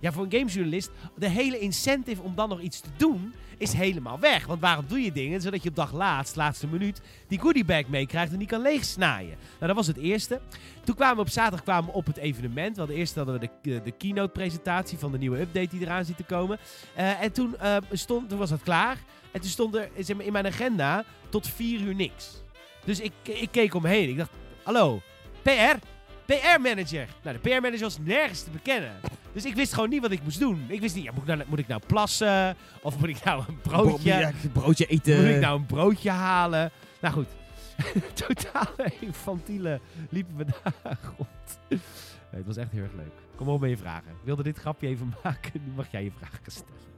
[0.00, 4.18] ja, voor een gamejournalist, de hele incentive om dan nog iets te doen, is helemaal
[4.18, 4.46] weg.
[4.46, 5.40] Want waarom doe je dingen?
[5.40, 9.36] Zodat je op dag laatst, laatste minuut, die goodiebag meekrijgt en die kan leegsnaaien.
[9.38, 10.40] Nou, dat was het eerste.
[10.84, 12.76] Toen kwamen we op zaterdag kwamen we op het evenement.
[12.76, 16.16] Hadden eerst hadden we de, de keynote presentatie van de nieuwe update die eraan zit
[16.16, 16.58] te komen.
[16.94, 18.98] Eh, en toen, eh, stond, toen was het klaar.
[19.32, 22.42] En toen stond er zeg maar, in mijn agenda tot vier uur niks.
[22.84, 24.08] Dus ik, ik keek omheen.
[24.08, 24.30] Ik dacht,
[24.62, 25.00] hallo,
[25.42, 25.76] PR?
[26.24, 27.08] PR-manager.
[27.22, 29.00] Nou, de PR-manager was nergens te bekennen.
[29.36, 30.64] Dus ik wist gewoon niet wat ik moest doen.
[30.68, 32.56] Ik wist niet, ja, moet, ik nou, moet ik nou plassen?
[32.82, 35.16] Of moet ik nou een broodje, Ja, broodje eten.
[35.16, 36.70] moet ik nou een broodje halen?
[37.00, 37.26] Nou goed,
[38.26, 41.58] totale infantiele liepen we daar rond.
[41.68, 41.78] Nee,
[42.30, 43.12] het was echt heel erg leuk.
[43.36, 44.10] Kom op met je vragen.
[44.10, 45.52] Ik wilde dit grapje even maken.
[45.64, 46.95] Nu mag jij je vragen stellen.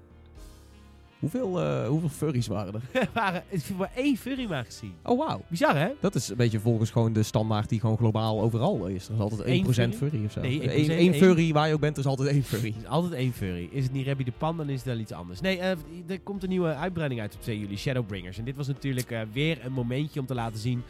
[1.18, 3.00] Hoeveel, eh, hoeveel furries waren er?
[3.00, 4.92] Er waren, ik heb maar één furry maar gezien.
[5.02, 5.40] Oh, wauw.
[5.48, 5.88] Bizar, hè?
[6.00, 9.08] Dat is een beetje volgens gewoon de standaard die gewoon globaal overal is.
[9.08, 9.92] Er is altijd 1% Eén furry?
[9.92, 10.24] furry?
[10.24, 10.40] of zo.
[10.40, 12.74] Nee, 1%, Eén- furry waar je ook bent, er is altijd één furry.
[12.78, 13.68] Is altijd één furry.
[13.72, 15.40] Is het niet Rabbi de Pan, dan is het wel iets anders.
[15.40, 15.70] Nee, eh,
[16.06, 18.38] er komt een nieuwe uitbreiding uit op 2 juli, Shadowbringers.
[18.38, 20.82] En dit was natuurlijk eh, weer een momentje om te laten zien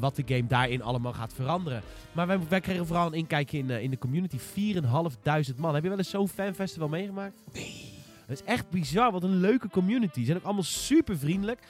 [0.00, 1.82] wat de game daarin allemaal gaat veranderen.
[2.12, 4.38] Maar wij, wij kregen vooral een inkijkje in, in de community.
[4.38, 5.74] 4.500 man.
[5.74, 7.42] Heb je wel eens zo'n fanfestival meegemaakt?
[7.52, 7.95] Nee.
[8.26, 9.12] Het is echt bizar.
[9.12, 10.18] Wat een leuke community.
[10.18, 11.60] Ze zijn ook allemaal super vriendelijk.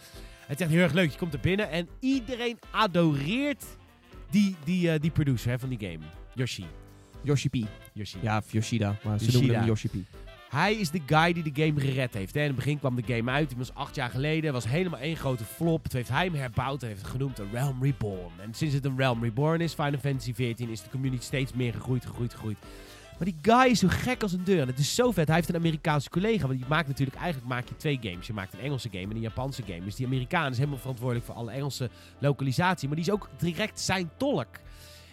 [0.47, 1.11] Het is echt heel erg leuk.
[1.11, 3.65] Je komt er binnen en iedereen adoreert
[4.31, 6.05] die, die, eh, die producer hè, van die game.
[6.35, 6.65] Yoshi.
[7.23, 7.55] Yoshi P.
[7.93, 8.19] Yoshi.
[8.23, 8.97] Ja, of Yoshida.
[9.05, 9.95] Maar ze noemen hem Yoshi P.
[10.49, 12.35] Hij is de guy die de game gered heeft.
[12.35, 12.41] Hè.
[12.41, 13.49] In het begin kwam de game uit.
[13.49, 14.53] Die was acht jaar geleden.
[14.53, 15.83] was helemaal één grote flop.
[15.83, 16.81] Toen heeft hij hem herbouwd.
[16.81, 18.33] Hij heeft het genoemd een Realm Reborn.
[18.41, 21.73] En sinds het een Realm Reborn is, Final Fantasy XIV, is de community steeds meer
[21.73, 22.59] gegroeid, gegroeid, gegroeid.
[23.19, 24.61] Maar die guy is zo gek als een deur.
[24.61, 25.27] En het is zo vet.
[25.27, 26.47] Hij heeft een Amerikaanse collega.
[26.47, 28.27] Want die maakt natuurlijk, eigenlijk maak je twee games.
[28.27, 29.85] Je maakt een Engelse game en een Japanse game.
[29.85, 32.89] Dus die Amerikaan is helemaal verantwoordelijk voor alle Engelse lokalisatie.
[32.89, 34.47] Maar die is ook direct zijn tolk.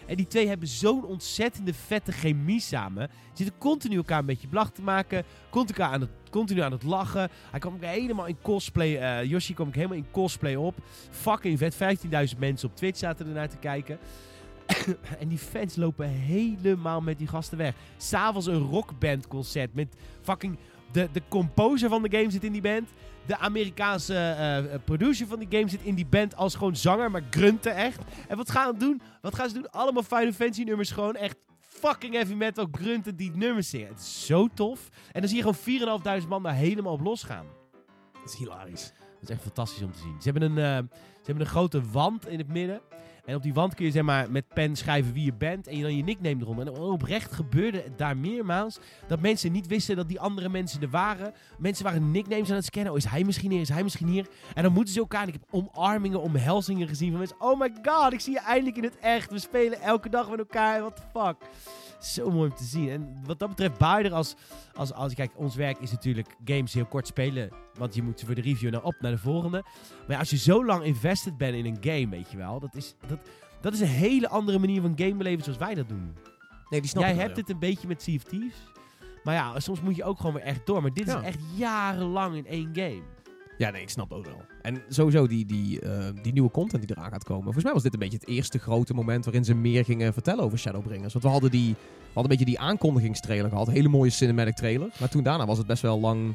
[0.06, 3.10] En die twee hebben zo'n ontzettende vette chemie samen.
[3.32, 5.24] Zitten continu elkaar een beetje belachelijk te maken.
[5.50, 7.28] Continu aan het, continu aan het lachen.
[7.50, 8.96] Hij kwam helemaal in cosplay.
[8.96, 10.74] eh Yoshi kwam ik helemaal in cosplay op.
[11.10, 11.74] Fucking vet.
[11.74, 13.98] 15.000 mensen op Twitch zaten ernaar te kijken.
[15.20, 17.74] en die fans lopen helemaal met die gasten weg.
[17.96, 20.58] S'avonds een rockbandconcert met fucking...
[20.92, 22.88] De, de composer van de game zit in die band.
[23.26, 27.10] De Amerikaanse eh, eh, producer van die game zit in die band als gewoon zanger,
[27.10, 28.00] maar grunten echt.
[28.28, 29.00] En wat gaan ze doen?
[29.20, 29.70] Wat gaan ze doen?
[29.70, 33.88] Allemaal Final Fantasy nummers gewoon echt fucking heavy metal grunten die nummers zingen.
[33.88, 34.88] Het is zo tof.
[35.12, 37.46] En dan zie je gewoon 4.500 man daar helemaal op losgaan.
[38.12, 38.92] Dat is hilarisch.
[38.98, 40.16] Dat is echt fantastisch om te zien.
[40.22, 42.80] Ze hebben een, eh, ze hebben een grote wand in het midden.
[43.24, 45.66] En op die wand kun je zeg maar met pen schrijven wie je bent.
[45.66, 46.66] En je dan je nickname eronder.
[46.66, 48.78] En oprecht gebeurde het daar meermaals.
[49.06, 51.34] Dat mensen niet wisten dat die andere mensen er waren.
[51.58, 52.92] Mensen waren nicknames aan het scannen.
[52.92, 53.60] Oh, is hij misschien hier?
[53.60, 54.26] Is hij misschien hier?
[54.54, 55.22] En dan moeten ze elkaar.
[55.22, 57.40] En ik heb omarmingen, omhelzingen gezien van mensen.
[57.40, 59.30] Oh my god, ik zie je eindelijk in het echt.
[59.30, 60.80] We spelen elke dag met elkaar.
[60.80, 61.36] What the fuck.
[62.04, 62.88] Zo mooi om te zien.
[62.88, 64.34] En wat dat betreft baarder als,
[64.74, 65.14] als, als...
[65.14, 67.50] Kijk, ons werk is natuurlijk games heel kort spelen.
[67.78, 69.62] Want je moet ze voor de review naar op naar de volgende.
[69.98, 72.60] Maar ja, als je zo lang invested bent in een game, weet je wel.
[72.60, 73.18] Dat is, dat,
[73.60, 76.14] dat is een hele andere manier van game beleven zoals wij dat doen.
[76.68, 78.56] Nee, die snap Jij ik hebt het een beetje met Sea of Thieves.
[79.24, 80.82] Maar ja, soms moet je ook gewoon weer echt door.
[80.82, 81.18] Maar dit Ja.
[81.18, 83.02] is echt jarenlang in één game.
[83.58, 84.40] Ja, nee, ik snap ook wel.
[84.62, 87.42] En sowieso die, die, eh, die nieuwe content die eraan gaat komen.
[87.42, 90.44] Volgens mij was dit een beetje het eerste grote moment waarin ze meer gingen vertellen
[90.44, 91.12] over Shadowbringers.
[91.12, 93.66] Want we hadden, die, we hadden een beetje die aankondigingstrailer gehad.
[93.66, 94.88] Hele mooie cinematic trailer.
[95.00, 96.34] Maar toen daarna was het best wel lang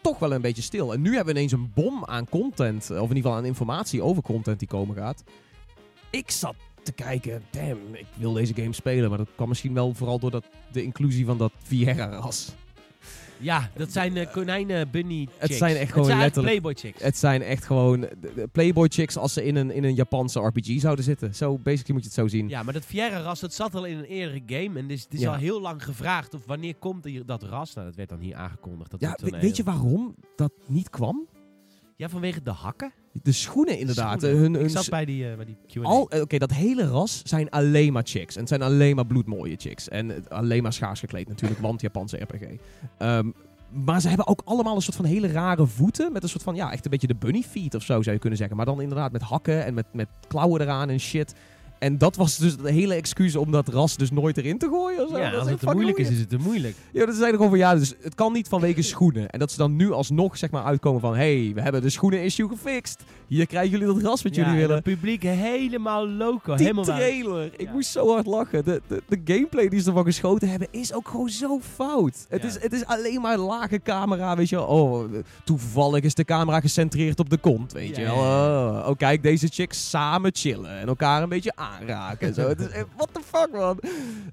[0.00, 0.92] toch wel een beetje stil.
[0.92, 2.82] En nu hebben we ineens een bom aan content.
[2.82, 5.24] Of in ieder geval aan informatie over content die komen gaat.
[6.10, 9.08] Ik zat te kijken, damn, ik wil deze game spelen.
[9.08, 12.54] Maar dat kwam misschien wel vooral door dat, de inclusie van dat Vieira-ras.
[13.38, 15.38] Ja, dat zijn eh, konijnen bunny chicks.
[15.38, 17.02] Het zijn echt Het gewoon zijn letterlijk- Playboy chicks.
[17.02, 18.06] Het zijn echt gewoon
[18.52, 21.34] Playboy chicks als ze in een, in een Japanse RPG zouden zitten.
[21.34, 22.48] Zo, basically moet je het zo zien.
[22.48, 24.78] Ja, maar dat Fiera-ras, dat zat al in een eerdere game.
[24.78, 25.28] En dus, het is Ja.
[25.32, 27.74] al heel lang gevraagd of wanneer komt dat ras.
[27.74, 28.90] Nou, dat werd dan hier aangekondigd.
[28.90, 31.26] Dat Ja, we- weet je heel- waarom dat niet kwam?
[31.96, 32.92] Ja, vanwege de hakken.
[33.22, 34.20] De schoenen inderdaad.
[34.20, 34.40] Schoenen.
[34.42, 36.04] Hun, hun ik zat bij die, bij die Q&A.
[36.08, 38.34] eh, Oké, dat hele ras zijn alleen maar chicks.
[38.34, 39.88] En het zijn alleen maar bloedmooie chicks.
[39.88, 42.42] En eh, alleen maar schaars gekleed natuurlijk, want Japanse RPG.
[42.98, 43.30] Ehm,
[43.84, 46.12] maar ze hebben ook allemaal een soort van hele rare voeten.
[46.12, 48.20] Met een soort van, ja, echt een beetje de bunny feet of zo zou je
[48.20, 48.56] kunnen zeggen.
[48.56, 51.34] Maar dan inderdaad met hakken en met, met klauwen eraan en shit.
[51.78, 55.02] En dat was dus de hele excuus om dat ras dus nooit erin te gooien.
[55.04, 55.18] Of zo.
[55.18, 56.76] ja, Dat als is het te moeilijk is, is het te moeilijk.
[56.92, 59.30] Ja, dat er gewoon van ja, dus het kan niet vanwege schoenen.
[59.30, 62.22] En dat ze dan nu alsnog zeg maar uitkomen van hey, we hebben de schoenen
[62.24, 63.02] issue gefixt.
[63.26, 64.74] Hier krijgen jullie dat ras wat ja, jullie en willen.
[64.74, 66.54] het publiek helemaal loco.
[66.54, 67.72] Die helemaal trailer, ik Ja.
[67.72, 68.64] moest zo hard lachen.
[68.64, 72.26] De, de, de gameplay die ze ervan geschoten hebben is ook gewoon zo fout.
[72.28, 72.48] Het, Ja.
[72.48, 74.66] is, het is alleen maar lage camera, weet je wel.
[74.66, 75.12] Oh,
[75.44, 78.14] toevallig is de camera gecentreerd op de kont, weet je wel.
[78.14, 82.28] Oh, oh, kijk, deze chicks samen chillen en elkaar een beetje aanraken.
[82.28, 82.48] en zo.
[82.48, 83.78] Het is, eh, what the fuck, man.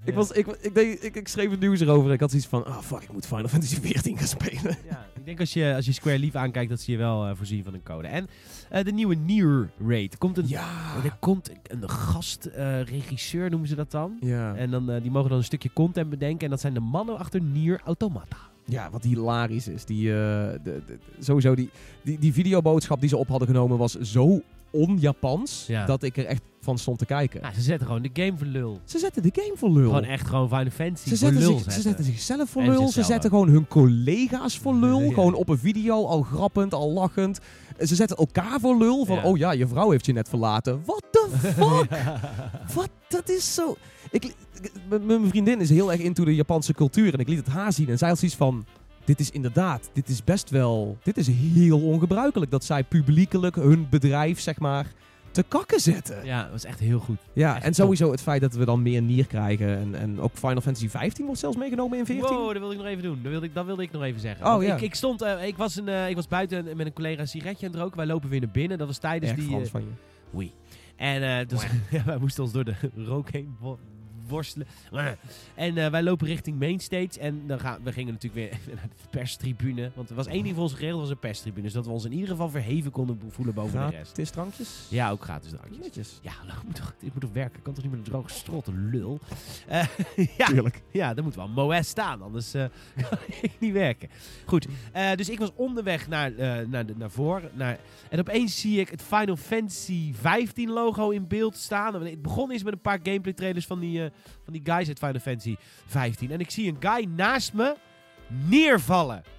[0.04, 2.48] Ik, was, ik, ik, deed, ik, ik schreef het nieuws erover en ik had zoiets
[2.48, 4.78] van, oh fuck, ik moet Final Fantasy 14 gaan spelen.
[4.90, 7.36] Ja, ik denk als je, als je Square Leaf aankijkt, dat ze je wel eh,
[7.36, 8.08] voorzien van een code.
[8.08, 8.28] En
[8.70, 10.18] eh, de nieuwe Nier Raid.
[10.18, 10.70] Komt een, Ja.
[11.04, 14.18] er komt een gastregisseur, noemen ze dat dan.
[14.20, 14.56] Ja.
[14.56, 16.44] En dan, eh, die mogen dan een stukje content bedenken.
[16.46, 18.38] En dat zijn de mannen achter Nier Automata.
[18.66, 19.86] Ja, wat hilarisch is.
[19.86, 21.70] Die, eh, de, de- sowieso die,
[22.02, 25.86] die, die videoboodschap die ze op hadden genomen was zo on-Japans Ja.
[25.86, 27.41] dat ik er echt van stond te kijken.
[27.41, 28.80] Nou, ze zetten gewoon de game voor lul.
[28.86, 29.84] Ze zetten de game voor lul.
[29.84, 31.84] Gewoon echt gewoon Final Fantasy ze, voor zetten lul zich, ze zetten.
[31.84, 32.89] zetten zichzelf voor En lul.
[32.89, 35.01] Ze zetten gewoon hun collega's voor lul.
[35.01, 35.14] Ja.
[35.14, 37.39] Gewoon op een video, al grappend, al lachend.
[37.80, 39.05] Ze zetten elkaar voor lul.
[39.05, 39.24] Van, Ja.
[39.24, 40.82] oh ja, je vrouw heeft je net verlaten.
[40.86, 41.99] What the fuck?
[42.74, 42.89] Wat?
[43.07, 43.76] Dat is zo...
[44.11, 44.36] Ik,
[45.01, 47.14] mijn vriendin is heel erg into de Japanse cultuur.
[47.14, 47.89] En ik liet het haar zien.
[47.89, 48.66] En zij had zoiets van...
[49.05, 49.89] Dit is inderdaad...
[49.93, 50.97] Dit is best wel...
[51.03, 52.51] Dit is heel ongebruikelijk.
[52.51, 54.86] Dat zij publiekelijk hun bedrijf, zeg maar...
[55.34, 56.26] Te kakken zetten.
[56.26, 57.18] Ja, dat was echt heel goed.
[57.34, 59.78] Ja, Echt en sowieso het feit dat we dan meer Nier krijgen.
[59.78, 62.26] En, en ook Final Fantasy 15 wordt zelfs meegenomen in 14.
[62.26, 63.20] Wow, dat wilde ik nog even doen.
[63.22, 64.54] Dat wilde ik, dat wilde ik nog even zeggen.
[64.54, 64.76] Oh, ja.
[64.76, 67.28] ik, ik, stond, eh, ik, was een, eh, ik was buiten met een collega een
[67.28, 67.98] sigaretje aan het roken.
[67.98, 68.78] Wij lopen weer naar binnen.
[68.78, 69.50] Dat was tijdens Erg die...
[69.50, 70.38] Frans eh, van je.
[70.38, 70.52] Oei.
[70.96, 73.56] En dus, ja, wij moesten ons door de rook heen
[74.28, 74.68] worstelen.
[75.56, 77.20] En eh, wij lopen richting Mainstage.
[77.20, 79.92] En dan gaan, we gingen natuurlijk weer even naar de perstribune.
[79.96, 81.70] Want er was één ding voor ons geregeld, was een perstribune.
[81.70, 84.12] Zodat we ons in ieder geval verheven konden voelen boven de rest.
[84.12, 84.88] Gratis drankjes?
[84.90, 85.78] Ja, ook gratis drankjes.
[85.78, 86.20] Netjes.
[86.22, 87.58] Ja, nou, ik moet toch, moet toch werken?
[87.58, 89.20] Ik kan toch niet met een droge strot, een lul?
[89.68, 89.86] Eh,
[90.38, 90.82] ja, Tuurlijk.
[90.92, 92.66] ja, dan moet wel Moes staan, anders eh,
[93.10, 94.10] kan ik niet werken.
[94.46, 94.68] Goed,
[95.16, 96.32] dus ik was onderweg naar,
[96.68, 97.52] naar, de, naar voren.
[97.54, 102.04] Naar, en opeens zie ik het Final Fantasy 15 logo in beeld staan.
[102.06, 104.12] Het begon eens met een paar gameplay trailers van die,
[104.43, 105.55] van die guys uit Final Fantasy
[105.86, 106.32] 15.
[106.32, 107.76] En ik zie een guy naast me
[108.28, 109.24] neervallen.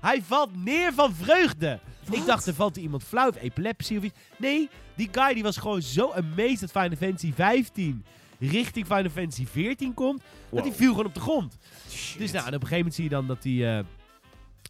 [0.00, 1.80] Hij valt neer van vreugde.
[2.10, 4.18] Ik dacht, er valt iemand flauw of epilepsie of iets.
[4.38, 8.04] Nee, die guy die was gewoon zo amazed dat Final Fantasy 15
[8.38, 10.22] richting Final Fantasy 14 komt.
[10.50, 11.58] Dat hij viel gewoon op de grond.
[12.18, 13.66] Dus nou, en op een gegeven moment zie je dan dat die...
[13.66, 13.84] eh,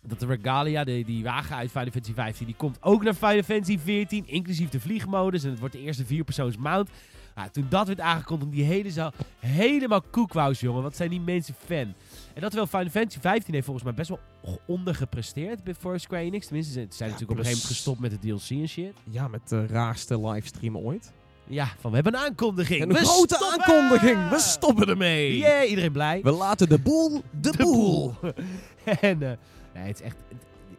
[0.02, 3.42] dat de Regalia, de, die wagen uit Final Fantasy 15, die komt ook naar Final
[3.42, 5.44] Fantasy 14, inclusief de vliegmodus.
[5.44, 6.90] En het wordt de eerste vierpersoons mount.
[7.34, 10.82] Nou, toen dat werd aangekondigd, die hele zaal helemaal koekwous, jongen.
[10.82, 11.94] Wat zijn die mensen fan.
[12.34, 14.20] En dat wel Final Fantasy 15 heeft volgens mij best wel
[14.66, 16.46] ondergepresteerd bij- voor Square Enix.
[16.46, 18.92] Tenminste, ze zijn Ja, natuurlijk op een gegeven moment gestopt met de DLC en shit.
[19.10, 21.12] Ja, met de raarste livestream ooit.
[21.46, 22.80] Ja, van we hebben een aankondiging.
[22.82, 23.64] En een We grote stoppen!
[23.64, 24.28] aankondiging.
[24.28, 25.36] We stoppen ermee.
[25.36, 26.20] Yeah, iedereen blij.
[26.22, 28.14] We laten de boel de, boel.
[29.00, 29.30] en eh,
[29.74, 30.16] ja, het is echt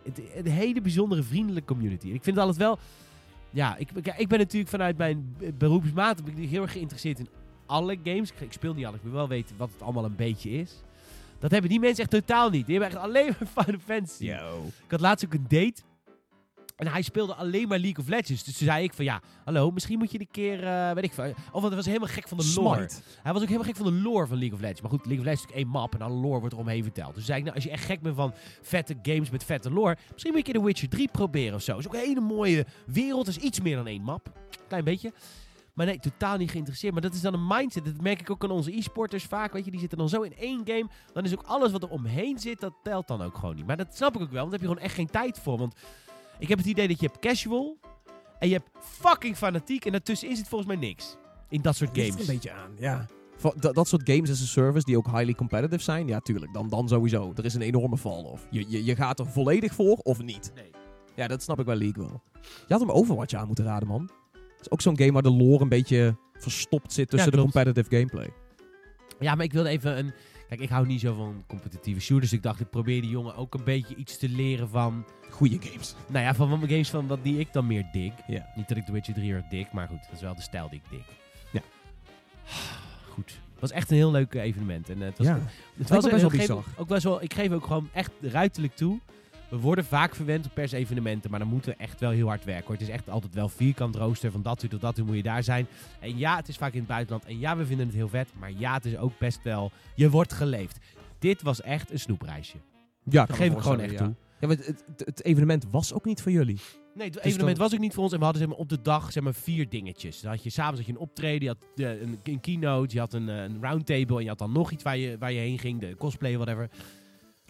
[0.03, 2.07] het, het- een hele bijzondere vriendelijke community.
[2.09, 2.79] En ik vind het altijd wel...
[3.51, 7.27] Ja, ik, ik, ben natuurlijk vanuit mijn beroepsmaat ben ik heel erg geïnteresseerd in
[7.65, 8.31] alle games.
[8.31, 10.83] Ik, ik speel niet alles, ik wil wel weten wat het allemaal een beetje is.
[11.39, 12.65] Dat hebben die mensen echt totaal niet.
[12.65, 14.25] Die hebben echt alleen maar Final Fantasy.
[14.25, 14.65] Yo.
[14.85, 15.81] Ik had laatst ook een date.
[16.81, 18.43] En hij speelde alleen maar League of Legends.
[18.43, 21.13] Dus toen zei ik van ja, hallo, misschien moet je een keer, eh, weet ik
[21.13, 21.29] veel.
[21.29, 22.75] Of want hij was helemaal gek van de lore.
[22.75, 22.95] Smite.
[23.23, 24.81] Hij was ook helemaal gek van de lore van League of Legends.
[24.81, 27.15] Maar goed, League of Legends is natuurlijk één map en alle lore wordt eromheen verteld.
[27.15, 29.97] Dus zei ik, nou, als je echt gek bent van vette games met vette lore,
[30.11, 31.77] misschien moet je The Witcher 3 proberen of zo.
[31.77, 34.31] is ook een hele mooie wereld, is iets meer dan één map.
[34.67, 35.13] Klein beetje.
[35.73, 36.93] Maar nee, totaal niet geïnteresseerd.
[36.93, 37.85] Maar dat is dan een mindset.
[37.85, 39.53] Dat merk ik ook aan onze e-sporters vaak.
[39.53, 40.89] Weet je, die zitten dan zo in één game.
[41.13, 43.65] Dan is ook alles wat er omheen zit, dat telt dan ook gewoon niet.
[43.67, 45.57] Maar dat snap ik ook wel, want daar heb je gewoon echt geen tijd voor.
[45.57, 45.75] Want
[46.41, 47.77] ik heb het idee dat je hebt casual
[48.39, 49.85] en je hebt fucking fanatiek.
[49.85, 51.17] En daartussenin zit volgens mij niks.
[51.49, 52.27] In dat soort Ligt er games.
[52.27, 53.05] een beetje aan, ja.
[53.59, 56.69] Dat, dat soort games as a service die ook highly competitive zijn, ja tuurlijk, dan,
[56.69, 57.33] dan sowieso.
[57.35, 58.47] Er is een enorme fall-off.
[58.49, 60.51] Je, je, je gaat er volledig voor of niet.
[60.55, 60.69] Nee.
[61.15, 62.21] Ja, dat snap ik bij League wel.
[62.41, 64.09] Je had hem Overwatch aan moeten raden, man.
[64.31, 67.41] Het is ook zo'n game waar de lore een beetje verstopt zit tussen Ja, de
[67.51, 68.29] competitive gameplay.
[69.19, 70.13] Ja, maar ik wilde even een...
[70.51, 72.29] Kijk, ik hou niet zo van competitieve shooters.
[72.29, 75.05] Dus ik dacht, ik probeer die jongen ook een beetje iets te leren van...
[75.29, 75.95] Goeie games.
[76.07, 78.11] Nou ja, van wat games van wat die ik dan meer dik.
[78.27, 78.51] Ja.
[78.55, 80.69] Niet dat ik The Witcher 3 erg dik, maar goed, dat is wel de stijl
[80.69, 81.05] die ik dik.
[81.51, 81.61] Ja.
[83.13, 83.29] Goed.
[83.51, 84.89] Het was echt een heel leuk evenement.
[84.89, 85.39] En, eh, het was, Ja.
[85.77, 86.63] het was best wel bizar.
[86.77, 88.99] Ook best wel, ik geef ook gewoon echt ruiterlijk toe
[89.51, 92.65] We worden vaak verwend op pers-evenementen, maar dan moeten we echt wel heel hard werken.
[92.65, 92.73] Hoor.
[92.73, 94.31] Het is echt altijd wel vierkant rooster.
[94.31, 95.67] Van dat uur tot dat uur moet je daar zijn.
[95.99, 97.25] En ja, het is vaak in het buitenland.
[97.25, 98.29] En ja, we vinden het heel vet.
[98.39, 99.71] Maar ja, het is ook best wel...
[99.95, 100.77] Je wordt geleefd.
[101.19, 102.57] Dit was echt een snoepreisje.
[103.03, 104.13] Ja, Dat geef ik gewoon echt toe.
[104.39, 106.59] Ja, maar het, het, het evenement was ook niet voor jullie.
[106.95, 108.13] Nee, het Dus evenement dan- was ook niet voor ons.
[108.13, 110.21] En we hadden zeg maar, op de dag zeg maar, vier dingetjes.
[110.21, 112.99] Dan had je s'avonds had je een optreden, je had eh, een, een keynote, je
[112.99, 115.39] had een, eh, een roundtable en je had dan nog iets waar je, waar je
[115.39, 115.79] heen ging.
[115.79, 116.69] De cosplay, whatever.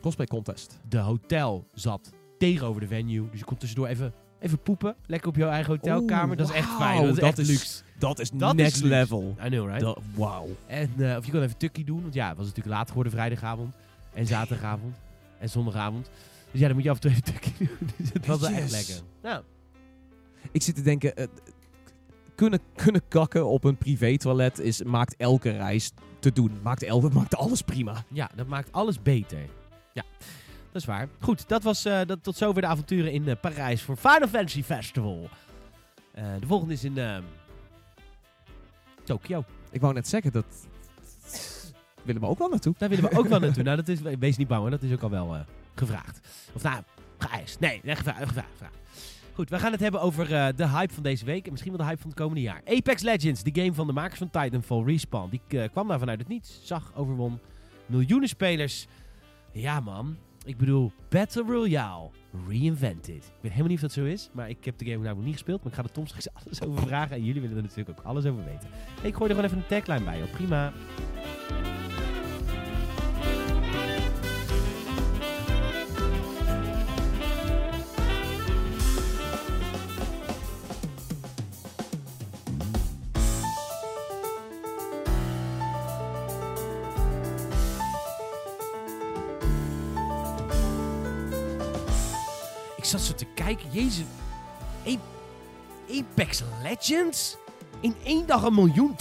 [0.01, 0.79] Cosplay contest.
[0.89, 3.29] De hotel zat tegenover de venue.
[3.29, 4.95] Dus je kon tussendoor even, even poepen.
[5.05, 6.37] Lekker op jouw eigen hotelkamer.
[6.37, 7.01] dat is echt fijn.
[7.01, 7.83] Dat is dat echt is luxe.
[7.99, 9.35] Dat is Dat next is level.
[9.45, 9.81] I know, right?
[9.81, 10.47] Dat- Wauw.
[10.67, 12.01] En, eh, of je kon even tukkie doen.
[12.01, 13.73] Want ja, het was natuurlijk laat geworden vrijdagavond.
[14.13, 14.95] En zaterdagavond.
[15.39, 16.09] En zondagavond.
[16.51, 17.89] Dus ja, dan moet je af en toe even tukkie doen.
[17.97, 18.95] Dus het was wel echt lekker.
[19.21, 19.43] Nou,
[20.51, 21.27] Ik zit te denken, eh,
[22.35, 26.51] kunnen, kunnen kakken op een privé-toilet is, maakt elke reis te doen.
[26.61, 28.03] Maakt, elke, maakt alles prima.
[28.07, 29.39] Ja, dat maakt alles beter.
[29.93, 30.03] Ja,
[30.71, 31.07] dat is waar.
[31.19, 34.63] Goed, dat was eh, dat, tot zover de avonturen in eh, Parijs voor Final Fantasy
[34.63, 35.29] Festival.
[36.13, 37.17] Eh, de volgende is in eh,
[39.03, 39.43] Tokio.
[39.71, 40.45] Ik wou net zeggen, dat
[42.03, 42.73] willen we ook wel naartoe.
[42.77, 43.63] Daar willen we ook wel naartoe.
[43.63, 46.19] Nou, dat is, wees niet bang hoor, dat is ook al wel gevraagd.
[46.53, 46.83] Of nou,
[47.17, 47.59] geëist.
[47.59, 48.27] Nee, nee gevraagd.
[48.27, 48.75] gevraagd, gevraagd.
[49.33, 51.45] Goed, we gaan het hebben over de hype van deze week.
[51.45, 52.61] En misschien wel de hype van het komende jaar.
[52.65, 55.29] Apex Legends, de game van de makers van Titanfall, Respawn.
[55.29, 56.59] Die kwam daar vanuit het niets.
[56.63, 57.39] Zag, overwon.
[57.85, 58.87] Miljoenen spelers.
[59.51, 62.09] Ja man, ik bedoel, Battle Royale
[62.47, 63.15] reinvented.
[63.15, 64.29] Ik weet helemaal niet of dat zo is.
[64.33, 65.63] Maar ik heb de game nog niet gespeeld.
[65.63, 67.15] Maar ik ga er Tom straks alles over vragen.
[67.15, 68.69] En jullie willen er natuurlijk ook alles over weten.
[69.01, 70.19] Ik gooi er gewoon even een tagline bij.
[70.19, 70.31] Joh.
[70.31, 70.73] Prima.
[93.71, 94.05] Jezus.
[95.99, 97.37] Apex Legends?
[97.79, 98.95] In één dag een miljoen?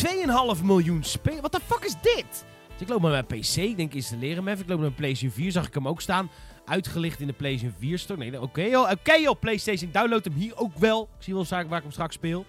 [0.57, 1.43] 2,5 miljoen spelen?
[1.43, 2.45] Wat de fuck is dit?
[2.73, 3.57] Dus ik loop naar mijn PC.
[3.57, 4.63] Ik denk installeren hem even.
[4.63, 5.53] Ik loop naar mijn PlayStation 4.
[5.53, 6.31] Zag ik hem ook staan.
[6.65, 8.19] Uitgelicht in de PlayStation 4 store.
[8.19, 8.91] Nee, oké joh.
[8.91, 9.39] Oké joh.
[9.41, 9.91] PlayStation.
[9.93, 11.03] Download hem hier ook wel.
[11.03, 12.45] Ik zie wel waar ik hem straks speel.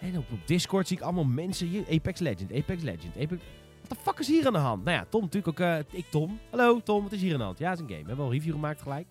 [0.00, 1.84] En op, Discord zie ik allemaal mensen hier.
[1.90, 2.52] Apex Legend.
[2.52, 3.14] Apex Legend.
[3.16, 3.38] Wat
[3.88, 4.84] de fuck is hier aan de hand?
[4.84, 5.66] Nou ja, Tom natuurlijk ook.
[5.66, 6.38] eh, ik Tom.
[6.50, 7.58] Hallo Tom, wat is hier aan de hand?
[7.58, 8.02] Ja, het is een game.
[8.02, 9.06] We hebben al een review gemaakt gelijk.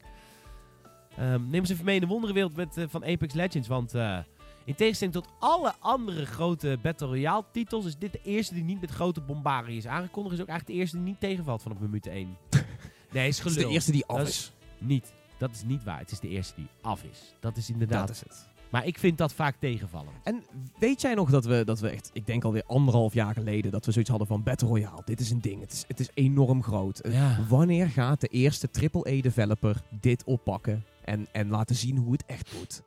[1.18, 3.68] Ehm, neem eens even mee in de wonderenwereld met, eh, van Apex Legends.
[3.68, 4.18] Want eh,
[4.66, 7.86] in tegenstelling tot alle andere grote Battle Royale titels...
[7.86, 10.36] is dit de eerste die niet met grote bombarie is aangekondigd.
[10.36, 12.38] Is ook eigenlijk de eerste die niet tegenvalt vanaf minuut 1.
[13.12, 13.68] nee, is Het is gelul.
[13.68, 14.51] de eerste die af is.
[14.78, 15.14] Niet.
[15.38, 15.99] Dat is niet waar.
[15.99, 17.36] Het is de eerste die af is.
[17.39, 18.07] Dat is inderdaad.
[18.07, 18.49] Dat is het.
[18.72, 20.14] Maar ik vind dat vaak tegenvallen.
[20.24, 20.43] En
[20.80, 23.86] weet jij nog dat we, dat we echt, ik denk alweer anderhalf jaar geleden, dat
[23.86, 25.01] we zoiets hadden van Battle Royale.
[25.05, 25.62] Dit is een ding.
[25.62, 26.99] Het is, het is enorm groot.
[27.09, 27.45] Ja.
[27.49, 32.82] Wanneer gaat de eerste AAA-developer dit oppakken en, en laten zien hoe het echt moet?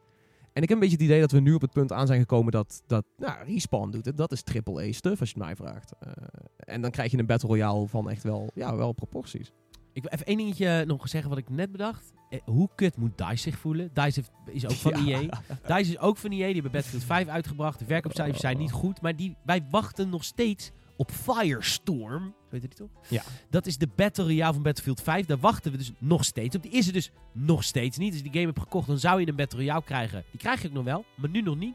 [0.52, 2.20] En ik heb een beetje het idee dat we nu op het punt aan zijn
[2.20, 4.16] gekomen dat, dat nou, Respawn doet het.
[4.16, 5.92] Dat is AAA-stuff als je het mij vraagt.
[6.00, 6.12] Eh,
[6.56, 9.52] en dan krijg je een Battle Royale van echt wel, ja, wel proporties.
[9.92, 12.12] Ik wil even één dingetje nog zeggen wat ik net bedacht.
[12.30, 13.90] Eh, hoe kut moet DICE zich voelen?
[13.92, 15.20] DICE is ook van Ja.
[15.20, 15.40] EA.
[15.76, 16.36] DICE is ook van EA.
[16.36, 17.78] Die hebben Battlefield 5 uitgebracht.
[17.78, 19.00] De verkoopcijfers zijn niet goed.
[19.00, 22.34] Maar die, wij wachten nog steeds op Firestorm.
[22.54, 22.90] Weet je die toch?
[23.08, 23.22] Ja.
[23.50, 25.26] Dat is de Battle Royale van Battlefield 5.
[25.26, 26.62] Daar wachten we dus nog steeds op.
[26.62, 28.08] Die is er dus nog steeds niet.
[28.08, 30.24] Als je die game hebt gekocht, dan zou je een Battle Royale krijgen.
[30.30, 31.74] Die krijg je ook nog wel, maar nu nog niet.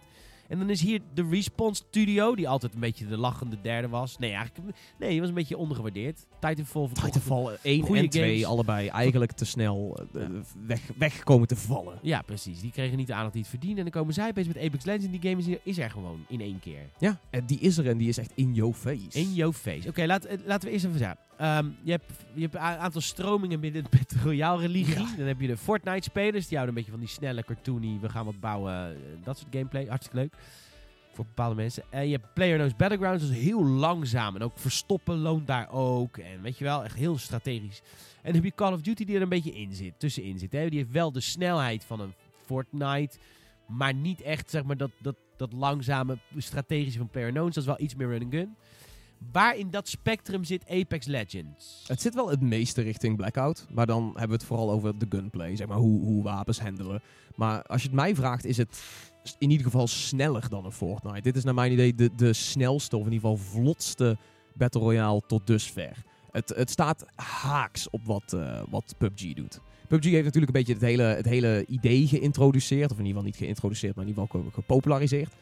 [0.49, 4.17] En dan is hier de Respawn Studio, die altijd een beetje de lachende derde was.
[4.17, 6.25] Nee, eigenlijk, nee, die was een beetje ondergewaardeerd.
[6.39, 8.45] Titanfall Titanfall 1 Goeie en 2 games.
[8.45, 10.27] allebei eigenlijk te snel eh,
[10.65, 11.99] weg, wegkomen te vallen.
[12.01, 12.61] Ja, precies.
[12.61, 13.77] Die kregen niet de aandacht die het verdienen.
[13.77, 15.09] En dan komen zij bezig met Apex Legends.
[15.19, 16.89] Die game is, is er gewoon in één keer.
[16.99, 19.19] Ja, en die is er en die is echt in your face.
[19.19, 19.87] In your face.
[19.87, 21.17] Oké, laat, eh, laten we eerst even zeggen.
[21.39, 24.99] Ehm, je hebt, je hebt een aantal stromingen binnen de Battle Royale religie.
[24.99, 25.15] Ja.
[25.17, 26.47] Dan heb je de Fortnite-spelers.
[26.47, 28.73] Die houden een beetje van die snelle, cartoony, we gaan wat bouwen.
[28.73, 29.85] eh, Dat soort gameplay.
[29.85, 30.33] Hartstikke leuk.
[31.13, 31.83] Voor bepaalde mensen.
[31.89, 33.23] En je hebt PlayerUnknown's Battlegrounds.
[33.23, 34.35] Dat is heel langzaam.
[34.35, 36.17] En ook verstoppen loont daar ook.
[36.17, 37.81] En weet je wel, echt heel strategisch.
[38.15, 39.93] En dan heb je Call of Duty die er een beetje in zit.
[39.99, 40.51] Tussenin zit.
[40.51, 40.69] Hè?
[40.69, 42.13] Die heeft wel de snelheid van een
[42.45, 43.17] Fortnite.
[43.67, 47.53] Maar niet echt, zeg maar, dat, dat, dat langzame strategische van PlayerUnknown's.
[47.55, 48.55] Dat is wel iets meer run and gun.
[49.31, 51.83] Waar in dat spectrum zit Apex Legends?
[51.87, 53.65] Het zit wel het meeste richting Blackout.
[53.69, 55.55] Maar dan hebben we het vooral over de gunplay.
[55.55, 57.01] Zeg maar hoe, hoe wapens handelen.
[57.35, 58.81] Maar als je het mij vraagt, is het
[59.37, 61.21] in ieder geval sneller dan een Fortnite.
[61.21, 64.17] Dit is naar mijn idee de, de snelste, of in ieder geval vlotste
[64.53, 66.03] Battle Royale tot dusver.
[66.31, 69.59] Het, het staat haaks op wat, eh, wat PUBG doet.
[69.87, 72.91] PUBG heeft natuurlijk een beetje het hele, het hele idee geïntroduceerd.
[72.91, 75.33] Of in ieder geval niet geïntroduceerd, maar in ieder geval gepopulariseerd.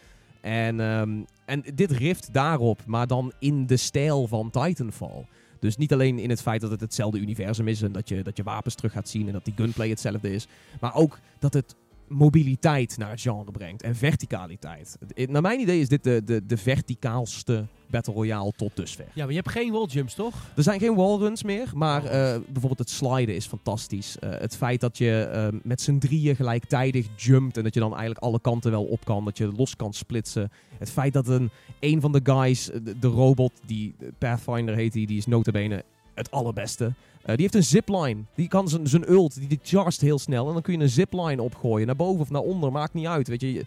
[0.48, 5.26] En, ehm, en dit rift daarop, maar dan in de stijl van Titanfall.
[5.60, 8.38] Dus niet alleen in het feit dat het hetzelfde universum is en dat je, dat
[8.38, 10.48] je wapens terug gaat zien en dat die gunplay hetzelfde is.
[10.80, 11.76] Maar ook dat het
[12.08, 14.98] mobiliteit naar het genre brengt en verticaliteit.
[15.28, 19.06] Naar mijn idee is dit de, de, de verticaalste Battle Royale tot dusver.
[19.14, 20.34] Ja, maar je hebt geen walljumps, toch?
[20.56, 22.10] Er zijn geen wallruns meer, maar Oh.
[22.10, 24.20] eh, bijvoorbeeld het sliden is fantastisch.
[24.20, 27.92] Eh, het feit dat je eh, met z'n drieën gelijktijdig jumpt en dat je dan
[27.92, 30.52] eigenlijk alle kanten wel op kan, dat je los kan splitsen.
[30.78, 31.50] Het feit dat een,
[31.80, 35.84] een van de guys, de, de robot, die Pathfinder heet, die, die is notabene
[36.14, 36.94] het allerbeste.
[37.28, 38.18] Eh, die heeft een zipline.
[38.36, 40.48] Die kan zijn ult, die, die charged heel snel.
[40.48, 43.28] En dan kun je een zipline opgooien, naar boven of naar onder, maakt niet uit.
[43.28, 43.66] Weet je, Je-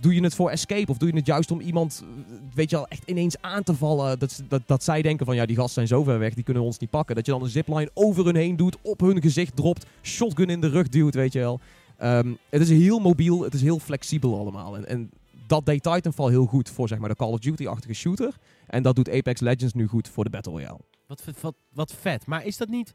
[0.00, 2.76] doe je het voor escape of doe je het juist om iemand, eh, weet je
[2.76, 4.18] wel, echt ineens aan te vallen.
[4.18, 6.62] Dat, dat, dat zij denken van, ja, die gasten zijn zo ver weg, die kunnen
[6.62, 7.14] ons niet pakken.
[7.14, 10.60] Dat je dan een zipline over hun heen doet, op hun gezicht dropt, shotgun in
[10.60, 11.60] de rug duwt, weet je wel.
[11.96, 14.76] Ehm, het is heel mobiel, het is heel flexibel allemaal.
[14.76, 15.10] En, en
[15.46, 18.34] dat deed Titanfall heel goed voor zeg maar, de Call of Duty-achtige shooter.
[18.66, 20.78] En dat doet Apex Legends nu goed voor de Battle Royale.
[21.10, 22.26] Wat, vet- wat, wat vet.
[22.26, 22.92] Maar is dat niet...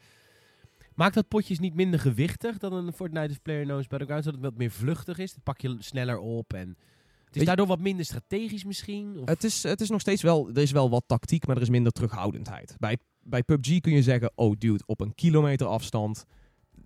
[0.93, 4.25] Maakt dat potjes niet minder gewichtig dan een Fortnite of PlayerUnknown's Battlegrounds?
[4.25, 5.33] Dat het wat meer vluchtig is?
[5.33, 6.77] Dat pak je sneller op en...
[7.25, 9.19] Het is daardoor wat minder strategisch misschien?
[9.19, 9.29] Of...
[9.29, 11.69] Het is, het is nog steeds wel, er is wel wat tactiek, maar er is
[11.69, 12.75] minder terughoudendheid.
[12.77, 16.25] Bij, bij PUBG kun je zeggen, oh dude, op een kilometer afstand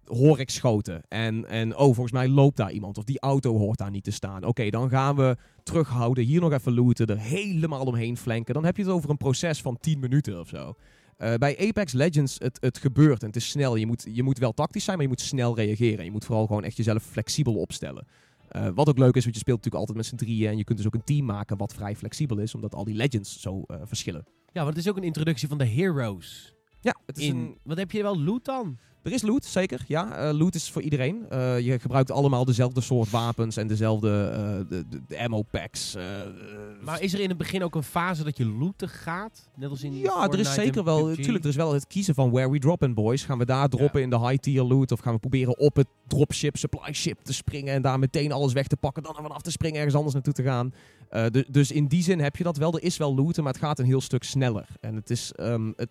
[0.05, 1.01] hoor ik schoten.
[1.07, 2.97] En, en oh, volgens mij loopt daar iemand.
[2.97, 4.43] Of die auto hoort daar niet te staan.
[4.43, 8.53] Oké, dan gaan we terughouden, hier nog even looten, er helemaal omheen flanken.
[8.53, 10.75] Dan heb je het over een proces van 10 minuten of zo.
[11.19, 13.75] Eh, bij Apex Legends, het, het gebeurt en het is snel.
[13.75, 16.05] Je moet, je moet wel tactisch zijn, maar je moet snel reageren.
[16.05, 18.07] Je moet vooral gewoon echt jezelf flexibel opstellen.
[18.47, 20.49] Eh, wat ook leuk is, want je speelt natuurlijk altijd met z'n drieën.
[20.49, 22.95] En je kunt dus ook een team maken wat vrij flexibel is, omdat al die
[22.95, 24.25] legends zo eh, verschillen.
[24.51, 26.55] Ja, want het is ook een introductie van de heroes.
[26.81, 27.35] Ja, het is In...
[27.35, 28.77] een, Wat heb je wel loot dan?
[29.03, 29.83] er is loot, zeker.
[29.87, 31.25] Ja, eh, loot is voor iedereen.
[31.29, 35.95] Eh, je gebruikt allemaal dezelfde soort wapens en dezelfde eh, de, de, de ammo packs.
[36.83, 39.49] Maar is er in het begin ook een fase dat je looten gaat?
[39.55, 41.13] Net als in ja, er is zeker wel.
[41.13, 43.23] Tuurlijk, er is wel het kiezen van where we droppen, boys.
[43.23, 44.91] Gaan we daar droppen in de high tier loot?
[44.91, 48.53] Of gaan we proberen op het dropship, supply ship te springen en daar meteen alles
[48.53, 50.73] weg te pakken, dan er vanaf te springen, ergens anders naartoe te gaan?
[51.31, 52.73] Du- dus in die zin heb je dat wel.
[52.73, 54.67] Er is wel looten, maar het gaat een heel stuk sneller.
[54.79, 55.31] En het is.
[55.31, 55.89] ehm, het,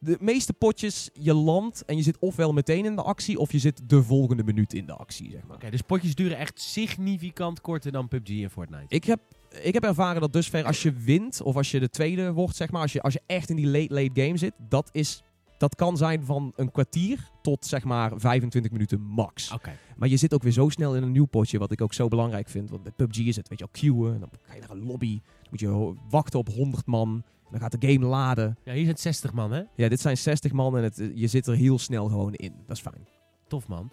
[0.00, 3.58] de meeste potjes, je landt en je zit ofwel meteen in de actie, of je
[3.58, 5.56] zit de volgende minuut in de actie, zeg maar.
[5.56, 8.84] Oké, dus potjes duren echt significant korter dan PUBG en Fortnite.
[8.88, 9.20] Ik heb,
[9.62, 12.70] ik heb ervaren dat dusver als je wint, of als je de tweede wordt, zeg
[12.70, 15.22] maar, als je, als je echt in die late-late game zit, dat, is,
[15.58, 19.52] dat kan zijn van een kwartier tot zeg maar 25 minuten max.
[19.52, 19.78] Oké.
[19.96, 22.08] Maar je zit ook weer zo snel in een nieuw potje, wat ik ook zo
[22.08, 22.70] belangrijk vind.
[22.70, 24.86] Want bij PUBG is het, weet je wel, queuen, en dan ga je naar een
[24.86, 28.58] lobby, dan moet je wachten op 100 man, dan gaat de game laden.
[28.64, 29.62] Ja, hier zijn het 60 man, hè?
[29.76, 32.54] Ja, dit zijn 60 man en het, je zit er heel snel gewoon in.
[32.66, 33.06] Dat is fijn.
[33.48, 33.92] Tof, man.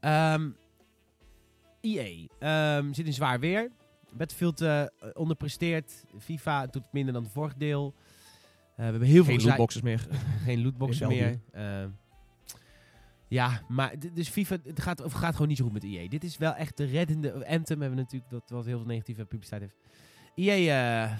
[0.00, 0.48] Ehm
[1.80, 3.70] EA ehm, zit in zwaar weer.
[4.12, 6.04] Battlefield eh onderpresteert.
[6.18, 7.94] FIFA doet minder dan het vorige deel.
[7.96, 10.06] Eh, we hebben heel veel Geen lootboxes meer.
[10.44, 11.40] Geen lootboxen meer.
[11.52, 11.88] Ehm,
[13.28, 16.08] ja, maar dus FIFA het gaat, of gaat gewoon niet zo goed met EA.
[16.08, 17.32] Dit is wel echt de reddende...
[17.32, 19.76] Anthem hebben we natuurlijk, dat wat heel veel negatieve publiciteit heeft.
[20.34, 21.16] EA eh,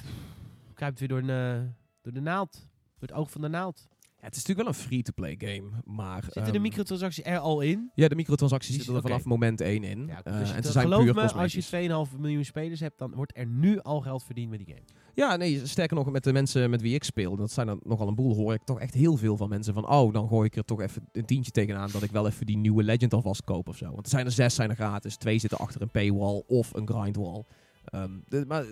[0.77, 1.69] kruipt weer door, een, eh,
[2.03, 2.53] door de naald.
[2.99, 3.87] Door het oog van de naald.
[4.19, 6.23] Ja, het is natuurlijk wel een free-to-play game, maar...
[6.23, 7.91] Zitten de ehm, microtransacties er al in?
[7.95, 10.07] Ja, de microtransacties zitten er vanaf moment 1 in.
[10.07, 12.81] Ja, Eh, dus en het- ze zijn geloof puur me, als je 2,5 miljoen spelers
[12.81, 14.87] hebt, dan wordt er nu al geld verdiend met die game.
[15.15, 18.09] Ja, nee, sterker nog, met de mensen met wie ik speel, dat zijn er nogal
[18.09, 20.57] een boel, hoor ik toch echt heel veel van mensen van, oh, dan gooi ik
[20.57, 23.69] er toch even een tientje tegenaan dat ik wel even die nieuwe Legend alvast koop
[23.69, 23.87] of zo.
[23.87, 26.89] Want er zijn er zes, zijn er gratis, twee zitten achter een paywall of een
[26.89, 27.45] grindwall.
[27.91, 28.65] Ehm, de, maar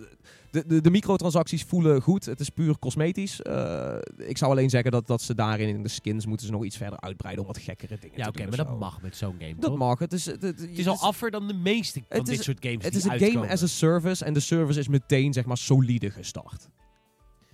[0.51, 3.43] de, de, de microtransacties voelen goed, het is puur cosmetisch.
[3.43, 6.65] Eh, ik zou alleen zeggen dat, dat ze daarin in de skins moeten ze nog
[6.65, 8.79] iets verder uitbreiden om wat gekkere dingen Ja, te oké, doen maar of dat zo.
[8.79, 9.79] mag met zo'n game, Dat toch?
[9.79, 9.99] mag.
[9.99, 12.45] Het is, het, het- Het is al affer dan de meeste van Het dit is-
[12.45, 15.45] soort games Het is een game as a service en de service is meteen zeg
[15.45, 16.69] maar solide gestart.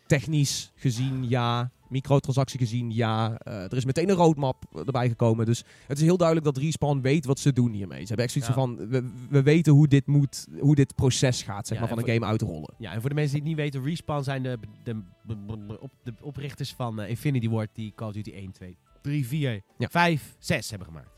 [0.07, 3.39] Technisch gezien ja, microtransactie gezien ja.
[3.39, 5.47] Eh, er is meteen een roadmap erbij gekomen.
[5.47, 8.01] Dus het is heel duidelijk dat Respawn weet wat ze doen hiermee.
[8.01, 8.57] Ze hebben echt zoiets Ja.
[8.57, 12.03] van, we, we weten hoe dit moet, hoe dit proces gaat zeg Ja, maar, van
[12.03, 12.75] en een game uit te rollen.
[12.79, 15.37] Ja, en voor de mensen die het niet weten, Respawn zijn de, de, de,
[15.81, 19.61] op, de oprichters van eh, Infinity Ward die Call of Duty 1, 2, 3, 4,
[19.79, 19.89] Ja.
[19.89, 21.11] 5, 6 hebben gemaakt.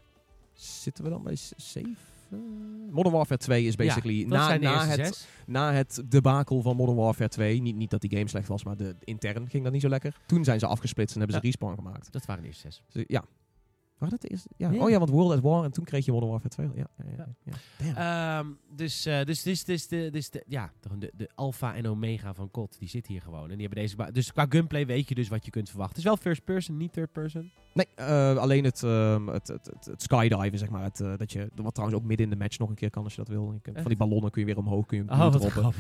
[0.53, 1.97] Zitten we dan bij 7?
[2.91, 5.27] Modern Warfare 2 is basically ja, na, na, het, zes.
[5.47, 7.61] na het debakel van Modern Warfare 2.
[7.61, 10.17] Niet, niet dat die game slecht was, maar de, intern ging dat niet zo lekker.
[10.27, 11.47] Toen zijn ze afgesplitst en hebben ze.
[11.47, 12.13] Respawn gemaakt.
[12.13, 12.83] Dat waren de eerste zes.
[12.93, 13.25] Dus, ja.
[14.03, 14.49] Waren dat de eerste?
[14.57, 14.85] Ja.
[14.85, 16.71] Oh ja, want World at War en toen kreeg je Modern Warfare 2.
[16.75, 16.87] Ja,
[17.17, 17.29] ja,
[17.79, 18.39] ja.
[18.39, 18.47] Ehm,
[18.77, 22.51] dus, eh, dus, dus, dus, de, dus de, ja, de, de, alpha en omega van
[22.51, 23.51] COD, die zit hier gewoon.
[23.51, 25.97] En die hebben deze dus qua gunplay weet je dus wat je kunt verwachten.
[25.97, 27.51] Het is wel first person, niet third person.
[27.75, 30.83] nee, eh, alleen het, ehm, het, het, het, het skydiven, zeg maar.
[30.83, 33.05] Het, eh, dat je, wat trouwens ook midden in de match nog een keer kan
[33.05, 33.53] als je dat wil.
[33.53, 35.73] Je kunt, van die ballonnen kun je weer omhoog, kun je Oh, droppen.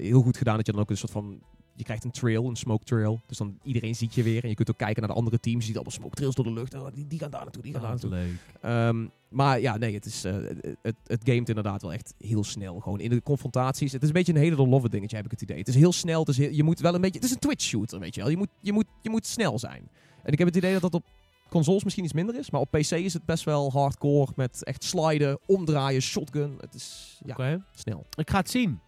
[0.00, 1.40] Heel goed gedaan dat je dan ook een soort van
[1.78, 3.20] je krijgt een trail, een smoke trail.
[3.26, 4.42] Dus dan iedereen ziet je weer.
[4.42, 5.58] En je kunt ook kijken naar de andere teams.
[5.58, 6.74] Je ziet allemaal smoke trails door de lucht.
[6.74, 8.10] Oh, die, die gaan daar naartoe, die gaan daar naartoe.
[8.10, 8.32] leuk.
[8.60, 10.34] Ehm, maar ja, nee, het, is, eh,
[10.82, 12.80] het, het gamet inderdaad wel echt heel snel.
[12.80, 13.92] Gewoon in de confrontaties.
[13.92, 15.58] Het is een beetje een hele love dingetje, heb ik het idee.
[15.58, 16.20] Het is heel snel.
[16.20, 17.16] Het is heel- je moet wel een beetje.
[17.18, 18.30] Het is een Twitch shooter, weet je wel.
[18.30, 19.88] Je moet, je, moet, je moet snel zijn.
[20.22, 21.04] En ik heb het idee dat dat op
[21.48, 22.50] consoles misschien iets minder is.
[22.50, 24.32] Maar op PC is het best wel hardcore.
[24.36, 26.54] Met echt sliden, omdraaien, shotgun.
[26.60, 27.64] Het is ja, Oké.
[27.74, 28.06] snel.
[28.16, 28.80] Ik ga het zien.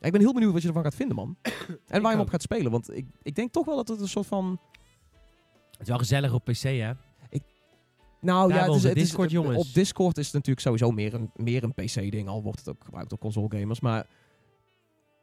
[0.00, 1.36] Ja, ik ben heel benieuwd wat je ervan gaat vinden, man.
[1.86, 2.70] en waar je hem op gaat spelen.
[2.70, 4.60] Want ik, ik denk toch wel dat het een soort van.
[5.70, 6.92] Het is wel gezellig op PC, hè?
[8.20, 9.68] Nou Daar ja, het is, het is- jongens.
[9.68, 12.28] op Discord is het natuurlijk sowieso meer een, meer een PC-ding.
[12.28, 13.80] Al wordt het ook gebruikt door console gamers.
[13.80, 14.06] Maar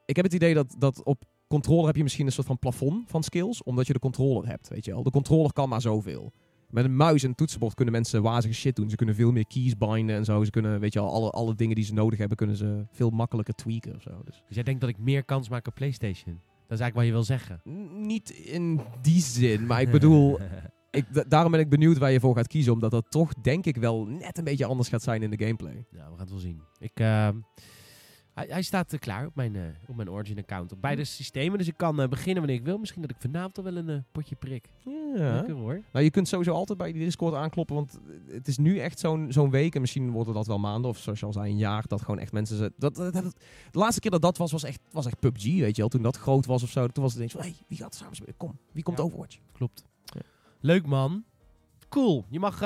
[0.05, 3.09] ik heb het idee dat, dat op controller heb je misschien een soort van plafond
[3.09, 3.63] van skills.
[3.63, 5.03] Omdat je de controller hebt, weet je wel.
[5.03, 6.31] De controller kan maar zoveel.
[6.73, 8.89] Met een muis en een toetsenbord kunnen mensen wazige shit doen.
[8.89, 10.43] Ze kunnen veel meer keys binden en zo.
[10.43, 13.09] Ze kunnen, weet je wel, alle, alle dingen die ze nodig hebben, kunnen ze veel
[13.09, 14.21] makkelijker tweaken of zo.
[14.25, 16.39] Dus Dus jij denkt dat ik meer kans maak op PlayStation?
[16.67, 17.61] Dat is eigenlijk wat je wil zeggen.
[17.69, 20.39] n- niet in die zin, maar ik bedoel...
[20.91, 22.73] Ik, da- daarom ben ik benieuwd waar je voor gaat kiezen.
[22.73, 25.73] Omdat dat toch, denk ik, wel net een beetje anders gaat zijn in de gameplay.
[25.73, 26.61] Nou, we gaan het wel zien.
[26.79, 27.35] Ik, ehm,
[28.33, 30.71] hij, hij staat eh, klaar op mijn, eh, op mijn Origin-account.
[30.71, 31.57] Op beide systemen.
[31.57, 32.77] Dus ik kan eh, beginnen wanneer ik wil.
[32.77, 34.69] Misschien dat ik vanavond al wel een potje prik.
[35.15, 35.33] Ja.
[35.35, 35.81] Lekker hoor.
[35.91, 37.75] Nou, je kunt sowieso altijd bij die Discord aankloppen.
[37.75, 39.75] Want het is nu echt zo'n zo'n week.
[39.75, 40.89] En misschien worden dat wel maanden.
[40.89, 41.83] Of zoals je al zei, een jaar.
[41.87, 42.57] Dat gewoon echt mensen...
[42.77, 43.35] Dat, dat, dat-
[43.71, 45.43] de laatste keer dat dat was, was echt, was echt PUBG.
[45.43, 45.89] Weet je wel.
[45.89, 46.87] Toen dat groot was of zo.
[46.87, 47.41] Toen was het eens van...
[47.41, 48.37] Hey, wie gaat er samen spelen?
[48.37, 49.03] Kom, wie komt Ja.
[49.03, 49.37] Overwatch?
[49.51, 49.83] Klopt.
[50.05, 50.21] Ja.
[50.59, 51.23] Leuk man.
[51.89, 52.25] Cool.
[52.29, 52.61] Je mag,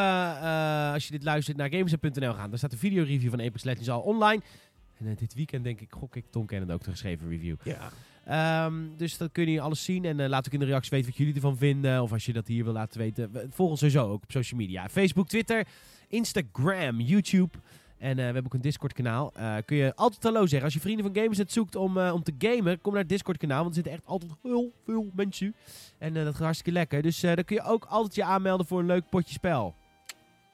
[0.93, 2.49] als je dit luistert, naar gamers.nl gaan.
[2.49, 4.41] Daar staat de videoreview van Apex Legends al online.
[4.99, 7.55] En eh, dit weekend denk ik, gok ik, Tom Cannon ook de geschreven review.
[7.63, 7.89] Ja.
[8.25, 10.05] Ehm, dus dan kun je alles zien.
[10.05, 12.01] En eh, laat ook in de reacties weten wat jullie ervan vinden.
[12.01, 13.31] Of als je dat hier wil laten weten.
[13.31, 14.89] We- Volg ons sowieso ook op social media.
[14.89, 15.67] Facebook, Twitter,
[16.07, 17.57] Instagram, YouTube.
[17.97, 19.33] En eh, we hebben ook een Discord kanaal.
[19.33, 20.63] Eh, kun je altijd hallo zeggen.
[20.63, 23.57] Als je vrienden van Gamersnet zoekt om, om te gamen, kom naar het Discord kanaal.
[23.63, 25.55] Want er zitten echt altijd heel veel mensen.
[25.97, 27.01] En dat gaat hartstikke lekker.
[27.01, 29.75] Dus dan kun je ook altijd je aanmelden voor een leuk potje spel.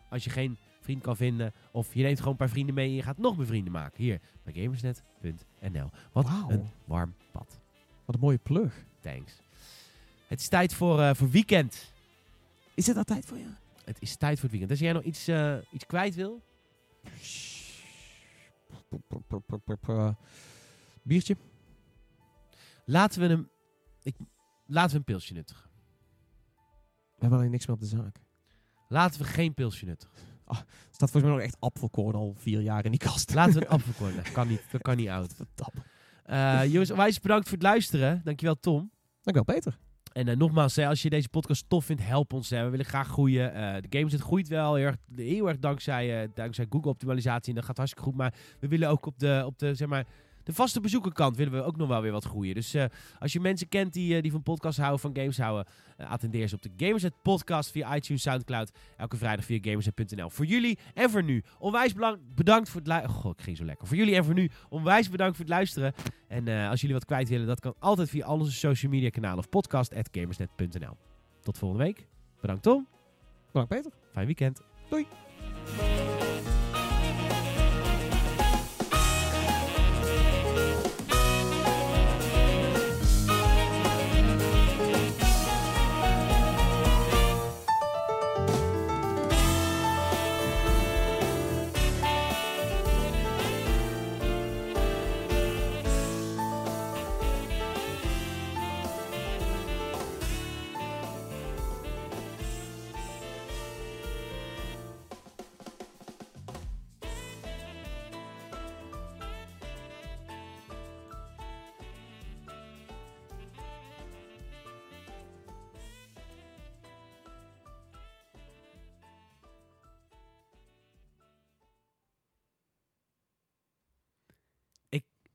[0.09, 1.53] Als je geen vriend kan vinden.
[1.71, 4.03] Of je neemt gewoon een paar vrienden mee en je gaat nog meer vrienden maken.
[4.03, 5.89] Hier bij gamersnet.nl.
[6.11, 7.59] Wat een warm pad.
[8.05, 8.85] Wat een mooie plug.
[8.99, 9.41] Thanks.
[10.27, 11.93] Het is tijd voor, eh, voor weekend.
[12.73, 13.47] Is het dat tijd voor je?
[13.85, 14.71] Het is tijd voor het weekend.
[14.71, 16.41] Als jij nog iets, eh, iets kwijt wil.
[21.01, 21.37] Biertje?
[22.85, 23.49] Laten we hem...
[24.03, 24.15] Ik,
[24.65, 25.69] laten we een pilsje nuttigen.
[27.15, 28.15] We hebben alleen niks meer op de zaak.
[28.87, 30.32] Laten we geen pilsje nuttigen.
[30.47, 33.33] Er staat volgens mij nog echt apfelkorn al vier jaar in die kast.
[33.33, 34.15] Laten we een appelkorn.
[34.15, 34.61] Dat kan niet.
[34.71, 35.33] Dat kan niet oud.
[35.35, 35.81] Verdamme.
[36.23, 38.21] Eh jongens, onwijs bedankt voor het luisteren.
[38.23, 38.91] Dankjewel Tom.
[39.21, 39.77] Dankjewel Peter.
[40.11, 42.49] En eh, nogmaals, hè, als je deze podcast tof vindt, help ons.
[42.49, 42.63] Hè.
[42.63, 43.53] We willen graag groeien.
[43.53, 47.49] Eh, de Gamersnet groeit wel heel erg, heel erg dankzij, dankzij Google-optimalisatie.
[47.49, 48.17] En dat gaat hartstikke goed.
[48.17, 50.05] Maar we willen ook op de, op de, zeg maar,
[50.43, 52.55] de vaste bezoekerkant willen we ook nog wel weer wat groeien.
[52.55, 52.85] Dus eh,
[53.19, 55.65] als je mensen kent die, eh, die van podcasts houden, van games houden,
[55.97, 58.71] eh, attendeer ze op de Gamersnet podcast via iTunes, Soundcloud.
[58.97, 60.29] Elke vrijdag via gamersnet.nl.
[60.29, 61.43] Voor jullie en voor nu.
[61.59, 63.23] Onwijs belang- bedankt voor het luisteren.
[63.25, 63.87] Oh, ik ging zo lekker.
[63.87, 64.49] Voor jullie en voor nu.
[64.69, 65.93] Onwijs bedankt voor het luisteren.
[66.27, 69.37] En als jullie wat kwijt willen, dat kan altijd via al onze social media kanalen
[69.37, 70.97] of podcast.gamersnet.nl.
[71.41, 72.07] Tot volgende week.
[72.41, 72.87] Bedankt Tom.
[73.51, 73.91] Bedankt Peter.
[74.13, 74.61] Fijn weekend.
[74.89, 75.07] Doei.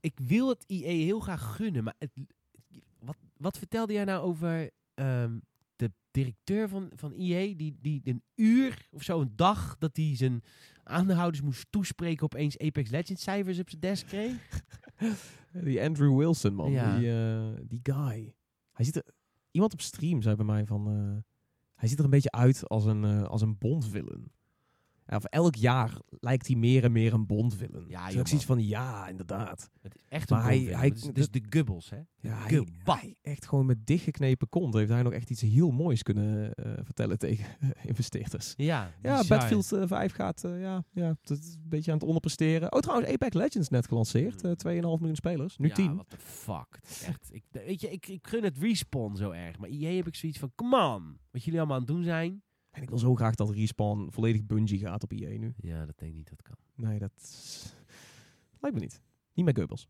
[0.01, 2.11] Ik wil het IE heel graag gunnen, maar het,
[2.99, 5.39] wat, wat vertelde jij nou over ehm,
[5.77, 10.17] de directeur van, van IE, die, die een uur of zo, een dag, dat hij
[10.17, 10.43] zijn
[10.83, 14.63] aandeelhouders moest toespreken, opeens Apex Legends cijfers op zijn desk kreeg?
[15.65, 16.71] Die Andrew Wilson, man.
[16.71, 16.99] Ja.
[16.99, 18.35] Die, eh, die guy.
[18.73, 19.05] Hij ziet er...
[19.51, 20.89] Iemand op stream zei bij mij van...
[20.89, 21.33] eh,
[21.75, 24.33] hij ziet er een beetje uit als een, eh, als een Bond-villain.
[25.17, 27.85] Of elk jaar lijkt hij meer en meer een Bond-villain.
[27.89, 29.71] Ja, Dus ik zoiets van, ja, inderdaad.
[29.83, 31.97] Het is echt Maar een hij- hij- Het is, het is de Gubbels, hè?
[32.21, 32.37] Ja,
[32.85, 36.73] hij, echt gewoon met dichtgeknepen kont heeft hij nog echt iets heel moois kunnen eh,
[36.83, 38.55] vertellen tegen eh, investeerders.
[38.57, 39.17] Ja, Ja.
[39.29, 42.73] Battlefield eh, 5 gaat eh, ja, ja, is een beetje aan het onderpresteren.
[42.73, 44.45] Oh, trouwens, Apex Legends net gelanceerd.
[44.45, 45.57] eh 2,5 miljoen spelers.
[45.57, 45.95] Nu ja, 10.
[45.95, 46.79] what the fuck.
[47.07, 49.59] Echt, ik, weet je, ik, ik gun het respawn zo erg.
[49.59, 51.19] Maar EA heb ik zoiets van, come on.
[51.31, 52.43] Wat jullie allemaal aan het doen zijn.
[52.79, 55.55] En ik wil zo graag dat Respawn volledig Bungie gaat op EA nu.
[55.57, 56.57] Ja, dat denk ik niet dat kan.
[56.75, 57.13] Nee, dat
[58.61, 59.01] lijkt me niet.
[59.35, 59.89] Niet met Goebbels.